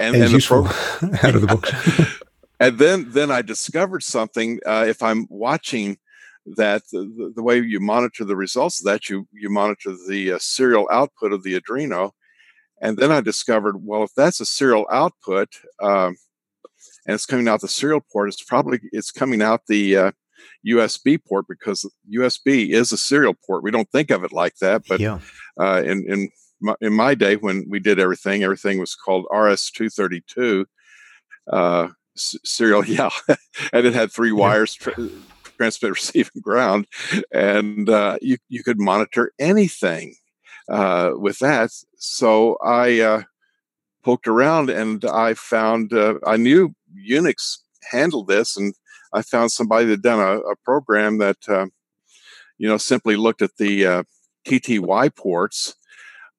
And, 0.00 0.14
And 0.16 0.24
and 0.24 0.34
the 0.34 0.44
pro- 0.46 0.64
out 1.28 1.34
of 1.36 1.40
the 1.42 1.46
box. 1.48 2.20
and 2.60 2.78
then 2.78 3.10
then 3.12 3.30
I 3.30 3.42
discovered 3.42 4.02
something. 4.02 4.58
Uh, 4.66 4.84
if 4.88 5.00
I'm 5.02 5.26
watching 5.30 5.98
that, 6.56 6.82
the, 6.90 7.32
the, 7.34 7.42
way 7.42 7.60
you 7.60 7.80
monitor 7.80 8.24
the 8.24 8.36
results 8.36 8.80
of 8.80 8.86
that, 8.86 9.08
you 9.08 9.26
you 9.32 9.50
monitor 9.50 9.94
the 10.08 10.32
uh, 10.32 10.38
serial 10.40 10.88
output 10.90 11.32
of 11.32 11.42
the 11.42 11.60
Arduino, 11.60 12.12
and 12.80 12.96
then 12.96 13.10
I 13.10 13.20
discovered, 13.20 13.84
well, 13.84 14.04
if 14.04 14.10
that's 14.16 14.40
a 14.40 14.46
serial 14.46 14.86
output, 14.90 15.48
um, 15.82 16.16
and 17.06 17.14
it's 17.14 17.26
coming 17.26 17.48
out 17.48 17.60
the 17.60 17.68
serial 17.68 18.02
port, 18.12 18.28
it's 18.28 18.42
probably 18.42 18.80
it's 18.92 19.10
coming 19.10 19.42
out 19.42 19.62
the 19.66 19.96
uh, 19.96 20.12
USB 20.66 21.18
port 21.22 21.46
because 21.48 21.90
USB 22.12 22.70
is 22.70 22.92
a 22.92 22.96
serial 22.96 23.34
port. 23.46 23.62
We 23.62 23.70
don't 23.70 23.90
think 23.90 24.10
of 24.10 24.24
it 24.24 24.32
like 24.32 24.56
that, 24.60 24.82
but 24.88 25.00
yeah. 25.00 25.18
uh, 25.60 25.82
in 25.84 26.04
in 26.10 26.30
my, 26.60 26.74
in 26.80 26.92
my 26.92 27.14
day 27.14 27.36
when 27.36 27.66
we 27.68 27.80
did 27.80 27.98
everything, 27.98 28.42
everything 28.42 28.78
was 28.78 28.94
called 28.94 29.26
RS 29.34 29.70
two 29.70 29.90
thirty 29.90 30.22
two 30.26 30.66
uh, 31.52 31.88
serial. 32.16 32.84
Yeah, 32.86 33.10
and 33.72 33.86
it 33.86 33.94
had 33.94 34.12
three 34.12 34.32
wires. 34.32 34.74
Tra- 34.74 34.94
transmit, 35.58 35.90
receive, 35.94 36.30
and 36.34 36.42
ground, 36.42 36.86
and 37.32 37.88
uh, 37.88 38.18
you 38.22 38.38
you 38.48 38.62
could 38.62 38.80
monitor 38.80 39.32
anything 39.38 40.14
uh, 40.68 41.12
with 41.14 41.38
that. 41.40 41.70
So 41.96 42.56
I 42.64 43.00
uh, 43.00 43.22
poked 44.02 44.28
around 44.28 44.70
and 44.70 45.04
I 45.04 45.34
found 45.34 45.92
uh, 45.92 46.14
I 46.26 46.36
knew 46.36 46.74
Unix 47.08 47.58
handled 47.90 48.28
this, 48.28 48.56
and 48.56 48.74
I 49.12 49.22
found 49.22 49.52
somebody 49.52 49.86
that 49.86 50.02
done 50.02 50.20
a, 50.20 50.38
a 50.40 50.56
program 50.64 51.18
that 51.18 51.48
uh, 51.48 51.66
you 52.56 52.68
know 52.68 52.78
simply 52.78 53.16
looked 53.16 53.42
at 53.42 53.56
the 53.58 53.86
uh, 53.86 54.02
TTY 54.46 55.14
ports 55.14 55.74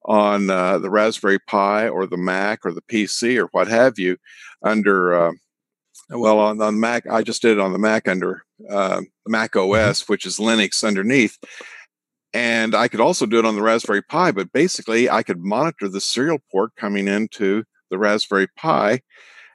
on 0.05 0.47
the 0.47 0.89
Raspberry 0.89 1.39
Pi 1.39 1.88
or 1.88 2.08
the 2.08 2.17
Mac 2.17 2.65
or 2.65 2.71
the 2.71 2.82
PC 2.82 3.38
or 3.38 3.47
what 3.51 3.67
have 3.67 3.99
you 3.99 4.17
under 4.63 5.36
well 6.10 6.39
on, 6.39 6.62
on 6.62 6.80
Mac 6.80 7.06
I 7.10 7.22
just 7.22 7.41
did 7.41 7.54
it 7.54 7.60
on 7.60 7.74
the 7.74 7.80
Mac 7.80 8.08
under 8.08 8.43
uh, 8.69 9.02
Mac 9.28 9.56
OS 9.56 10.08
which 10.08 10.26
is 10.26 10.38
Linux 10.38 10.84
underneath. 10.84 11.38
And 12.32 12.76
I 12.76 12.88
could 12.88 13.00
also 13.00 13.26
do 13.26 13.39
it 13.39 13.45
on 13.45 13.56
the 13.56 13.62
Raspberry 13.62 14.02
Pi 14.02 14.32
but 14.32 14.52
basically 14.52 15.10
I 15.10 15.24
could 15.24 15.39
monitor 15.39 15.88
the 15.88 16.02
serial 16.02 16.39
port 16.52 16.72
coming 16.76 17.08
into 17.08 17.63
the 17.89 17.98
Raspberry 17.98 18.48
Pi 18.56 19.02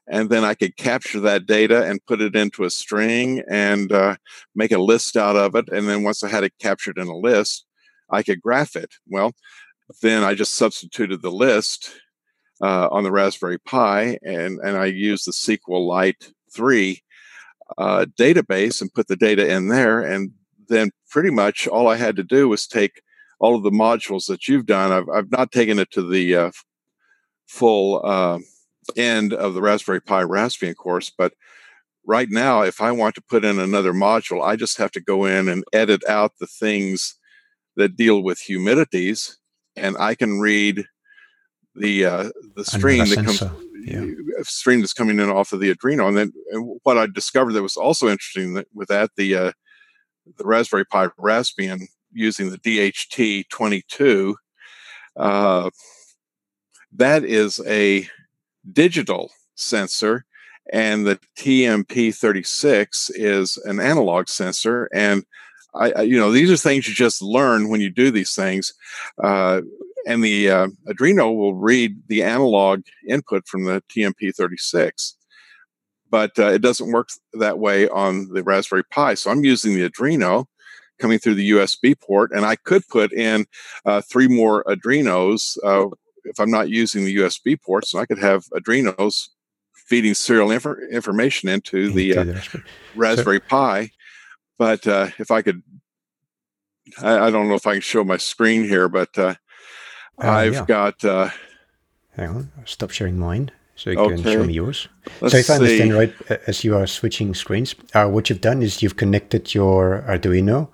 and 0.06 0.28
then 0.28 0.44
I 0.44 0.54
could 0.54 0.76
capture 0.76 1.20
that 1.20 1.46
data 1.46 1.84
and 1.84 2.04
put 2.06 2.20
it 2.20 2.36
into 2.36 2.64
a 2.64 2.70
string 2.70 3.42
and 3.50 3.90
uh, 3.90 4.16
make 4.54 4.70
a 4.70 4.78
list 4.78 5.16
out 5.16 5.36
of 5.36 5.54
it. 5.54 5.66
And 5.70 5.88
then 5.88 6.02
once 6.02 6.22
I 6.22 6.28
had 6.28 6.44
it 6.44 6.52
captured 6.60 6.98
in 6.98 7.08
a 7.08 7.16
list 7.16 7.64
I 8.10 8.22
could 8.22 8.42
graph 8.42 8.76
it. 8.76 8.92
Well 9.08 9.32
then 10.02 10.22
I 10.22 10.34
just 10.34 10.54
substituted 10.54 11.22
the 11.22 11.30
list 11.32 11.90
uh, 12.62 12.88
on 12.90 13.04
the 13.04 13.12
Raspberry 13.12 13.58
Pi, 13.58 14.18
and 14.22 14.58
and 14.60 14.76
I 14.76 14.86
used 14.86 15.26
the 15.26 15.32
SQLite 15.32 16.32
three 16.54 17.02
uh, 17.78 18.06
database 18.18 18.80
and 18.80 18.92
put 18.92 19.08
the 19.08 19.16
data 19.16 19.50
in 19.50 19.68
there, 19.68 20.00
and 20.00 20.32
then 20.68 20.90
pretty 21.10 21.30
much 21.30 21.66
all 21.66 21.88
I 21.88 21.96
had 21.96 22.16
to 22.16 22.22
do 22.22 22.48
was 22.48 22.66
take 22.66 23.02
all 23.38 23.54
of 23.56 23.62
the 23.62 23.70
modules 23.70 24.26
that 24.26 24.48
you've 24.48 24.66
done. 24.66 24.92
I've 24.92 25.08
I've 25.08 25.30
not 25.30 25.52
taken 25.52 25.78
it 25.78 25.90
to 25.92 26.08
the 26.08 26.36
uh, 26.36 26.50
full 27.46 28.04
uh, 28.04 28.38
end 28.96 29.32
of 29.32 29.54
the 29.54 29.62
Raspberry 29.62 30.00
Pi 30.00 30.22
Raspbian 30.22 30.76
course, 30.76 31.10
but 31.10 31.32
right 32.06 32.28
now, 32.30 32.62
if 32.62 32.80
I 32.80 32.92
want 32.92 33.14
to 33.16 33.22
put 33.22 33.44
in 33.44 33.58
another 33.58 33.92
module, 33.92 34.44
I 34.44 34.56
just 34.56 34.78
have 34.78 34.90
to 34.92 35.00
go 35.00 35.24
in 35.24 35.48
and 35.48 35.64
edit 35.72 36.02
out 36.08 36.32
the 36.38 36.46
things 36.46 37.16
that 37.76 37.96
deal 37.96 38.22
with 38.22 38.38
humidities, 38.38 39.36
and 39.76 39.96
I 39.98 40.14
can 40.14 40.38
read 40.40 40.86
the 41.74 42.04
uh, 42.04 42.30
the 42.54 42.64
stream 42.64 43.06
that 43.08 43.24
comes 43.24 43.42
yeah. 43.84 44.04
stream 44.42 44.80
that's 44.80 44.92
coming 44.92 45.18
in 45.20 45.28
off 45.30 45.52
of 45.52 45.60
the 45.60 45.74
Arduino. 45.74 46.08
And 46.08 46.16
then 46.16 46.32
and 46.50 46.78
what 46.82 46.98
I 46.98 47.06
discovered 47.06 47.52
that 47.52 47.62
was 47.62 47.76
also 47.76 48.08
interesting 48.08 48.54
that 48.54 48.66
with 48.74 48.88
that 48.88 49.10
the 49.16 49.34
uh, 49.34 49.52
the 50.36 50.44
Raspberry 50.44 50.86
Pi 50.86 51.08
Raspbian 51.20 51.82
using 52.12 52.50
the 52.50 52.58
DHT22. 52.58 54.34
Uh, 55.16 55.70
that 56.92 57.24
is 57.24 57.60
a 57.66 58.08
digital 58.72 59.30
sensor 59.56 60.24
and 60.72 61.06
the 61.06 61.18
TMP36 61.36 63.10
is 63.14 63.56
an 63.58 63.80
analog 63.80 64.28
sensor. 64.28 64.88
And 64.94 65.24
I, 65.74 66.02
you 66.02 66.18
know, 66.18 66.30
these 66.30 66.50
are 66.50 66.56
things 66.56 66.88
you 66.88 66.94
just 66.94 67.20
learn 67.20 67.68
when 67.68 67.80
you 67.80 67.90
do 67.90 68.10
these 68.10 68.34
things. 68.34 68.72
Uh, 69.22 69.62
and 70.06 70.22
the 70.22 70.50
uh, 70.50 70.68
Arduino 70.88 71.34
will 71.34 71.54
read 71.54 71.96
the 72.08 72.22
analog 72.22 72.82
input 73.08 73.46
from 73.46 73.64
the 73.64 73.82
TMP36, 73.90 75.14
but 76.10 76.38
uh, 76.38 76.48
it 76.48 76.62
doesn't 76.62 76.92
work 76.92 77.08
that 77.34 77.58
way 77.58 77.88
on 77.88 78.28
the 78.32 78.42
Raspberry 78.42 78.84
Pi. 78.84 79.14
So 79.14 79.30
I'm 79.30 79.44
using 79.44 79.74
the 79.74 79.88
Arduino 79.88 80.46
coming 80.98 81.18
through 81.18 81.34
the 81.34 81.50
USB 81.50 81.98
port, 81.98 82.30
and 82.32 82.44
I 82.44 82.56
could 82.56 82.86
put 82.88 83.12
in 83.12 83.46
uh, 83.84 84.00
three 84.00 84.28
more 84.28 84.64
Arduinos 84.64 85.56
uh, 85.64 85.88
if 86.24 86.40
I'm 86.40 86.50
not 86.50 86.68
using 86.68 87.04
the 87.04 87.16
USB 87.16 87.60
ports, 87.60 87.92
and 87.92 88.00
I 88.00 88.06
could 88.06 88.18
have 88.18 88.44
Arduinos 88.46 89.28
feeding 89.86 90.14
serial 90.14 90.50
inf- 90.50 90.66
information 90.90 91.48
into, 91.48 91.90
the, 91.90 92.16
uh, 92.16 92.24
Raspberry, 92.24 92.64
Raspberry 92.94 93.38
so, 93.38 93.48
Pi. 93.48 93.90
But 94.58 94.86
uh, 94.86 95.08
if 95.18 95.30
I 95.30 95.42
could, 95.42 95.62
I, 97.02 97.26
I, 97.26 97.30
don't 97.30 97.48
know 97.48 97.54
if 97.54 97.66
I 97.66 97.74
can 97.74 97.80
show 97.82 98.04
my 98.04 98.16
screen 98.16 98.64
here, 98.64 98.88
but 98.88 99.16
uh, 99.18 99.34
uh 100.22 100.28
I've 100.28 100.54
yeah. 100.54 100.64
got. 100.66 101.04
Uh, 101.04 101.30
Hang 102.16 102.28
on, 102.28 102.52
stop 102.64 102.90
sharing 102.90 103.18
mine 103.18 103.50
so 103.76 103.90
you 103.90 103.98
okay. 103.98 104.14
can 104.14 104.22
show 104.22 104.44
me 104.44 104.54
yours. 104.54 104.88
Let's 105.20 105.32
so 105.32 105.38
if 105.38 105.50
I 105.50 105.54
understand 105.54 105.90
see. 105.90 105.96
right, 105.96 106.14
as 106.46 106.64
you 106.64 106.76
are 106.76 106.86
switching 106.86 107.34
screens, 107.34 107.74
uh, 107.94 108.06
what 108.08 108.30
you've 108.30 108.40
done 108.40 108.62
is 108.62 108.82
you've 108.82 108.96
connected 108.96 109.52
your 109.54 110.04
Arduino 110.08 110.68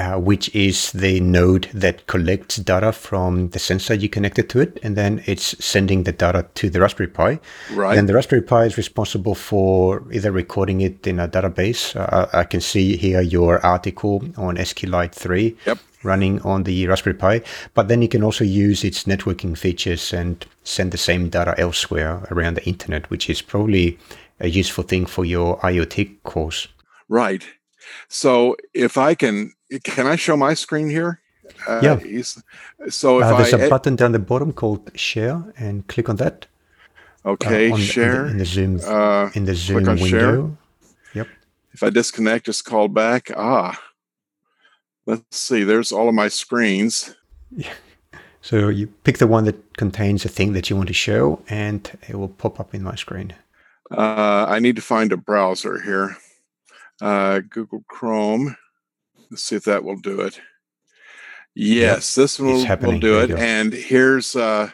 uh, 0.00 0.18
which 0.18 0.54
is 0.54 0.92
the 0.92 1.20
node 1.20 1.68
that 1.74 2.06
collects 2.06 2.56
data 2.56 2.90
from 2.90 3.50
the 3.50 3.58
sensor 3.58 3.92
you 3.92 4.08
connected 4.08 4.48
to 4.48 4.58
it, 4.58 4.80
and 4.82 4.96
then 4.96 5.22
it's 5.26 5.62
sending 5.62 6.04
the 6.04 6.12
data 6.12 6.46
to 6.54 6.70
the 6.70 6.80
Raspberry 6.80 7.08
Pi. 7.08 7.38
Right. 7.74 7.96
Then 7.96 8.06
the 8.06 8.14
Raspberry 8.14 8.40
Pi 8.40 8.64
is 8.64 8.78
responsible 8.78 9.34
for 9.34 10.02
either 10.10 10.32
recording 10.32 10.80
it 10.80 11.06
in 11.06 11.20
a 11.20 11.28
database. 11.28 11.94
Uh, 11.94 12.28
I 12.32 12.44
can 12.44 12.62
see 12.62 12.96
here 12.96 13.20
your 13.20 13.64
article 13.64 14.22
on 14.38 14.56
SQLite 14.56 15.12
3 15.12 15.54
yep. 15.66 15.78
running 16.02 16.40
on 16.42 16.62
the 16.62 16.86
Raspberry 16.86 17.16
Pi, 17.16 17.42
but 17.74 17.88
then 17.88 18.00
you 18.00 18.08
can 18.08 18.24
also 18.24 18.44
use 18.44 18.84
its 18.84 19.04
networking 19.04 19.56
features 19.56 20.14
and 20.14 20.46
send 20.64 20.92
the 20.92 20.98
same 20.98 21.28
data 21.28 21.54
elsewhere 21.58 22.26
around 22.30 22.54
the 22.54 22.66
internet, 22.66 23.10
which 23.10 23.28
is 23.28 23.42
probably 23.42 23.98
a 24.40 24.48
useful 24.48 24.84
thing 24.84 25.04
for 25.04 25.26
your 25.26 25.58
IoT 25.58 26.22
course. 26.22 26.68
Right. 27.06 27.44
So 28.08 28.56
if 28.74 28.96
I 28.98 29.14
can 29.14 29.52
can 29.84 30.06
I 30.06 30.16
show 30.16 30.36
my 30.36 30.54
screen 30.54 30.90
here? 30.90 31.20
Uh, 31.66 31.80
yeah. 31.82 32.22
So 32.88 33.18
if 33.20 33.26
uh, 33.26 33.36
there's 33.36 33.54
I, 33.54 33.58
a 33.60 33.68
button 33.68 33.96
down 33.96 34.12
the 34.12 34.18
bottom 34.18 34.52
called 34.52 34.90
Share, 34.94 35.52
and 35.58 35.86
click 35.86 36.08
on 36.08 36.16
that. 36.16 36.46
Okay, 37.24 37.70
uh, 37.70 37.74
on, 37.74 37.80
share 37.80 38.26
in 38.26 38.26
the, 38.26 38.30
in 38.30 38.38
the 38.38 38.44
Zoom 38.44 38.80
uh, 38.86 39.30
in 39.34 39.44
the 39.44 39.54
Zoom 39.54 39.84
window. 39.84 39.96
Share. 39.96 40.50
Yep. 41.14 41.28
If 41.72 41.82
I 41.82 41.90
disconnect, 41.90 42.46
just 42.46 42.64
call 42.64 42.88
back. 42.88 43.30
Ah, 43.36 43.78
let's 45.06 45.36
see. 45.36 45.64
There's 45.64 45.92
all 45.92 46.08
of 46.08 46.14
my 46.14 46.28
screens. 46.28 47.14
Yeah. 47.50 47.74
So 48.42 48.68
you 48.68 48.86
pick 48.86 49.18
the 49.18 49.26
one 49.26 49.44
that 49.44 49.76
contains 49.76 50.22
the 50.22 50.30
thing 50.30 50.54
that 50.54 50.70
you 50.70 50.76
want 50.76 50.88
to 50.88 50.94
show, 50.94 51.42
and 51.48 51.90
it 52.08 52.16
will 52.16 52.28
pop 52.28 52.58
up 52.58 52.74
in 52.74 52.82
my 52.82 52.94
screen. 52.94 53.34
Uh, 53.90 54.46
I 54.48 54.60
need 54.60 54.76
to 54.76 54.82
find 54.82 55.12
a 55.12 55.16
browser 55.16 55.80
here. 55.82 56.16
Uh, 57.00 57.40
Google 57.48 57.84
Chrome. 57.88 58.56
Let's 59.30 59.42
see 59.42 59.56
if 59.56 59.64
that 59.64 59.84
will 59.84 59.98
do 59.98 60.20
it. 60.20 60.40
Yes, 61.54 62.16
yep. 62.16 62.22
this 62.22 62.38
will, 62.38 62.66
will 62.66 62.98
do 62.98 63.20
it. 63.20 63.30
And 63.32 63.72
here's 63.72 64.36
uh, 64.36 64.70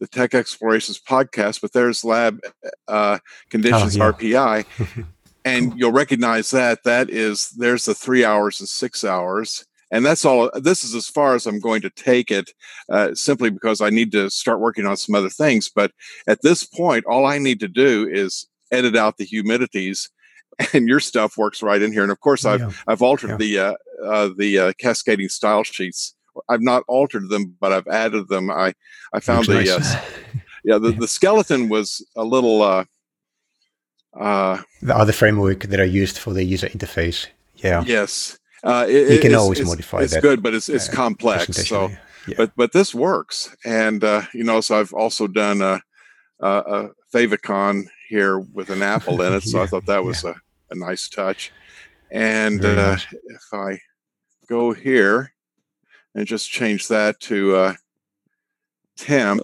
the 0.00 0.08
Tech 0.08 0.34
Explorations 0.34 1.00
podcast, 1.00 1.60
but 1.60 1.72
there's 1.72 2.04
lab 2.04 2.40
uh, 2.88 3.18
conditions 3.50 3.96
oh, 3.96 4.14
yeah. 4.20 4.64
RPI. 4.64 5.06
and 5.44 5.72
you'll 5.76 5.92
recognize 5.92 6.50
that. 6.50 6.82
That 6.84 7.10
is, 7.10 7.50
there's 7.50 7.84
the 7.84 7.94
three 7.94 8.24
hours 8.24 8.60
and 8.60 8.68
six 8.68 9.04
hours. 9.04 9.64
And 9.92 10.06
that's 10.06 10.24
all. 10.24 10.50
This 10.54 10.84
is 10.84 10.94
as 10.94 11.06
far 11.06 11.34
as 11.34 11.46
I'm 11.46 11.60
going 11.60 11.82
to 11.82 11.90
take 11.90 12.30
it, 12.30 12.50
uh, 12.90 13.14
simply 13.14 13.50
because 13.50 13.82
I 13.82 13.90
need 13.90 14.10
to 14.12 14.30
start 14.30 14.58
working 14.58 14.86
on 14.86 14.96
some 14.96 15.14
other 15.14 15.28
things. 15.28 15.70
But 15.72 15.92
at 16.26 16.40
this 16.42 16.64
point, 16.64 17.04
all 17.04 17.26
I 17.26 17.36
need 17.36 17.60
to 17.60 17.68
do 17.68 18.08
is 18.10 18.48
edit 18.72 18.96
out 18.96 19.18
the 19.18 19.26
humidities 19.26 20.08
and 20.72 20.88
your 20.88 21.00
stuff 21.00 21.36
works 21.36 21.62
right 21.62 21.80
in 21.80 21.92
here. 21.92 22.02
And 22.02 22.12
of 22.12 22.20
course, 22.20 22.44
I've 22.44 22.60
yeah. 22.60 22.70
I've 22.86 23.02
altered 23.02 23.30
yeah. 23.30 23.36
the 23.36 23.58
uh, 23.58 23.74
uh, 24.04 24.30
the 24.36 24.58
uh, 24.58 24.72
cascading 24.78 25.28
style 25.28 25.64
sheets. 25.64 26.14
I've 26.48 26.62
not 26.62 26.82
altered 26.88 27.28
them, 27.28 27.56
but 27.60 27.72
I've 27.72 27.88
added 27.88 28.28
them. 28.28 28.50
I 28.50 28.74
I 29.12 29.20
found 29.20 29.46
the 29.46 29.54
nice. 29.54 29.70
uh, 29.70 30.00
yeah 30.64 30.78
the, 30.78 30.92
the 30.92 31.08
skeleton 31.08 31.68
was 31.68 32.04
a 32.16 32.24
little. 32.24 32.62
Uh, 32.62 32.84
uh, 34.18 34.60
the 34.82 34.94
other 34.94 35.12
framework 35.12 35.60
that 35.60 35.80
are 35.80 35.86
used 35.86 36.18
for 36.18 36.34
the 36.34 36.44
user 36.44 36.68
interface. 36.68 37.28
Yeah. 37.56 37.82
Yes. 37.86 38.38
Uh, 38.62 38.86
it, 38.88 39.10
you 39.10 39.20
can 39.20 39.34
always 39.34 39.64
modify 39.64 40.02
it's 40.02 40.12
that. 40.12 40.18
It's 40.18 40.22
good, 40.22 40.42
but 40.42 40.54
it's 40.54 40.68
it's 40.68 40.88
uh, 40.88 40.92
complex. 40.92 41.66
So, 41.66 41.90
yeah. 42.28 42.34
but 42.36 42.52
but 42.56 42.72
this 42.72 42.94
works, 42.94 43.56
and 43.64 44.04
uh, 44.04 44.22
you 44.34 44.44
know, 44.44 44.60
so 44.60 44.78
I've 44.78 44.92
also 44.92 45.26
done 45.26 45.62
a, 45.62 45.80
a 46.40 46.88
favicon 47.12 47.84
here 48.08 48.38
with 48.38 48.70
an 48.70 48.82
apple 48.82 49.20
in 49.22 49.32
it. 49.32 49.42
So 49.42 49.56
yeah, 49.58 49.64
I 49.64 49.66
thought 49.66 49.86
that 49.86 50.04
was 50.04 50.24
yeah. 50.24 50.34
a, 50.70 50.74
a 50.74 50.74
nice 50.74 51.08
touch. 51.08 51.52
And 52.10 52.64
uh, 52.64 52.92
nice. 52.92 53.06
if 53.10 53.52
I 53.52 53.78
go 54.46 54.72
here 54.72 55.32
and 56.14 56.26
just 56.26 56.50
change 56.50 56.88
that 56.88 57.18
to 57.20 57.56
uh, 57.56 57.74
temp. 58.96 59.42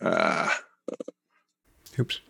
Uh, 0.00 0.48
Oops. 1.98 2.20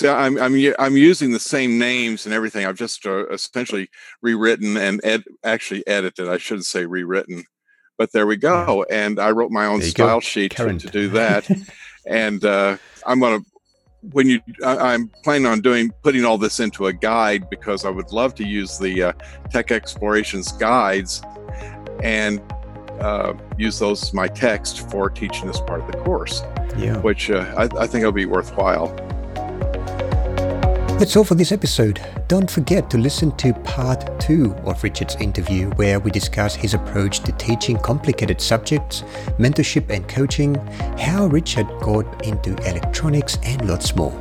So 0.00 0.12
I'm 0.12 0.36
I'm 0.38 0.74
I'm 0.78 0.96
using 0.96 1.30
the 1.30 1.38
same 1.38 1.78
names 1.78 2.26
and 2.26 2.34
everything. 2.34 2.66
I've 2.66 2.78
just 2.78 3.06
uh, 3.06 3.28
essentially 3.28 3.88
rewritten 4.20 4.76
and 4.76 5.00
ed- 5.04 5.24
actually 5.44 5.86
edited. 5.86 6.28
I 6.28 6.38
shouldn't 6.38 6.66
say 6.66 6.86
rewritten, 6.86 7.44
but 7.98 8.10
there 8.12 8.26
we 8.26 8.36
go. 8.36 8.84
And 8.90 9.20
I 9.20 9.30
wrote 9.30 9.52
my 9.52 9.66
own 9.66 9.80
style 9.82 10.16
go. 10.16 10.20
sheet 10.20 10.56
to, 10.56 10.76
to, 10.76 10.88
do 10.88 11.08
that. 11.10 11.48
and 12.06 12.44
uh, 12.44 12.76
I'm 13.06 13.20
going 13.20 13.40
to 13.40 13.46
when 14.10 14.28
you 14.28 14.40
I, 14.64 14.94
am 14.94 15.10
planning 15.22 15.46
on 15.46 15.60
doing 15.60 15.92
putting 16.02 16.24
all 16.24 16.36
this 16.36 16.58
into 16.58 16.86
a 16.86 16.92
guide 16.92 17.48
because 17.48 17.84
i 17.84 17.88
would 17.88 18.10
love 18.10 18.34
to 18.34 18.44
use 18.44 18.76
the 18.76 19.02
uh, 19.02 19.12
tech 19.50 19.70
explorations 19.70 20.50
guides 20.50 21.22
and 22.02 22.40
uh, 23.00 23.34
use 23.56 23.78
those 23.78 24.02
as 24.02 24.12
my 24.12 24.26
text 24.26 24.90
for 24.90 25.08
teaching 25.08 25.46
this 25.46 25.60
part 25.60 25.80
of 25.80 25.86
the 25.90 25.98
course 25.98 26.42
yeah. 26.76 26.96
which 26.98 27.30
uh, 27.30 27.54
I, 27.56 27.82
I 27.82 27.86
think 27.86 28.04
will 28.04 28.12
be 28.12 28.26
worthwhile 28.26 28.88
that's 31.02 31.16
all 31.16 31.24
for 31.24 31.34
this 31.34 31.50
episode. 31.50 32.00
Don't 32.28 32.48
forget 32.48 32.88
to 32.88 32.96
listen 32.96 33.36
to 33.38 33.52
part 33.64 34.20
two 34.20 34.54
of 34.62 34.84
Richard's 34.84 35.16
interview, 35.16 35.68
where 35.70 35.98
we 35.98 36.12
discuss 36.12 36.54
his 36.54 36.74
approach 36.74 37.18
to 37.24 37.32
teaching 37.32 37.76
complicated 37.76 38.40
subjects, 38.40 39.02
mentorship 39.36 39.90
and 39.90 40.08
coaching, 40.08 40.54
how 41.00 41.26
Richard 41.26 41.66
got 41.80 42.24
into 42.24 42.54
electronics, 42.68 43.36
and 43.42 43.68
lots 43.68 43.96
more. 43.96 44.12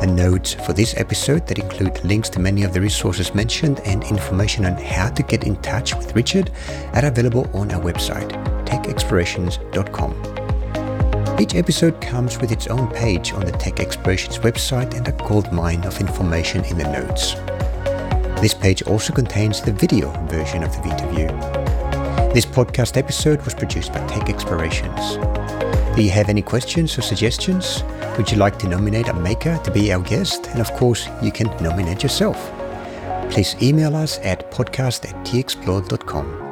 The 0.00 0.06
notes 0.06 0.54
for 0.54 0.72
this 0.72 0.94
episode 0.96 1.48
that 1.48 1.58
include 1.58 2.04
links 2.04 2.28
to 2.28 2.38
many 2.38 2.62
of 2.62 2.72
the 2.72 2.80
resources 2.80 3.34
mentioned 3.34 3.80
and 3.84 4.04
information 4.04 4.66
on 4.66 4.76
how 4.76 5.08
to 5.10 5.22
get 5.24 5.42
in 5.42 5.56
touch 5.62 5.96
with 5.96 6.14
Richard 6.14 6.52
are 6.92 7.06
available 7.06 7.50
on 7.52 7.72
our 7.72 7.82
website, 7.82 8.30
techexplorations.com. 8.66 10.37
Each 11.40 11.54
episode 11.54 12.00
comes 12.00 12.40
with 12.40 12.50
its 12.50 12.66
own 12.66 12.88
page 12.88 13.32
on 13.32 13.44
the 13.44 13.52
Tech 13.52 13.78
Explorations 13.78 14.38
website 14.38 14.94
and 14.94 15.06
a 15.06 15.12
gold 15.12 15.52
mine 15.52 15.84
of 15.84 16.00
information 16.00 16.64
in 16.64 16.76
the 16.76 16.90
notes. 16.90 17.34
This 18.40 18.54
page 18.54 18.82
also 18.82 19.12
contains 19.12 19.60
the 19.60 19.72
video 19.72 20.10
version 20.26 20.64
of 20.64 20.72
the 20.72 20.88
interview. 20.88 21.28
This 22.34 22.44
podcast 22.44 22.96
episode 22.96 23.40
was 23.44 23.54
produced 23.54 23.92
by 23.92 24.04
Tech 24.08 24.28
Explorations. 24.28 25.16
Do 25.94 26.02
you 26.02 26.10
have 26.10 26.28
any 26.28 26.42
questions 26.42 26.98
or 26.98 27.02
suggestions? 27.02 27.84
Would 28.16 28.32
you 28.32 28.36
like 28.36 28.58
to 28.58 28.68
nominate 28.68 29.06
a 29.06 29.14
maker 29.14 29.60
to 29.62 29.70
be 29.70 29.92
our 29.92 30.00
guest? 30.00 30.48
And 30.48 30.60
of 30.60 30.72
course, 30.72 31.08
you 31.22 31.30
can 31.30 31.46
nominate 31.62 32.02
yourself. 32.02 32.50
Please 33.30 33.54
email 33.62 33.94
us 33.94 34.18
at 34.24 34.50
podcast 34.50 35.08
at 35.08 35.24
texplored.com. 35.24 36.47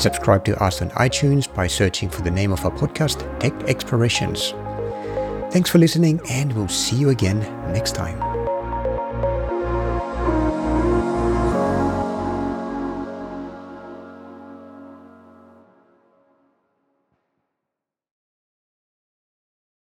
Subscribe 0.00 0.46
to 0.46 0.62
us 0.62 0.80
on 0.80 0.88
iTunes 0.92 1.52
by 1.52 1.66
searching 1.66 2.08
for 2.08 2.22
the 2.22 2.30
name 2.30 2.52
of 2.52 2.64
our 2.64 2.70
podcast, 2.70 3.38
Tech 3.38 3.52
Explorations. 3.68 4.54
Thanks 5.52 5.68
for 5.68 5.76
listening, 5.78 6.22
and 6.30 6.54
we'll 6.54 6.68
see 6.68 6.96
you 6.96 7.10
again 7.10 7.40
next 7.74 7.94
time. 7.94 8.29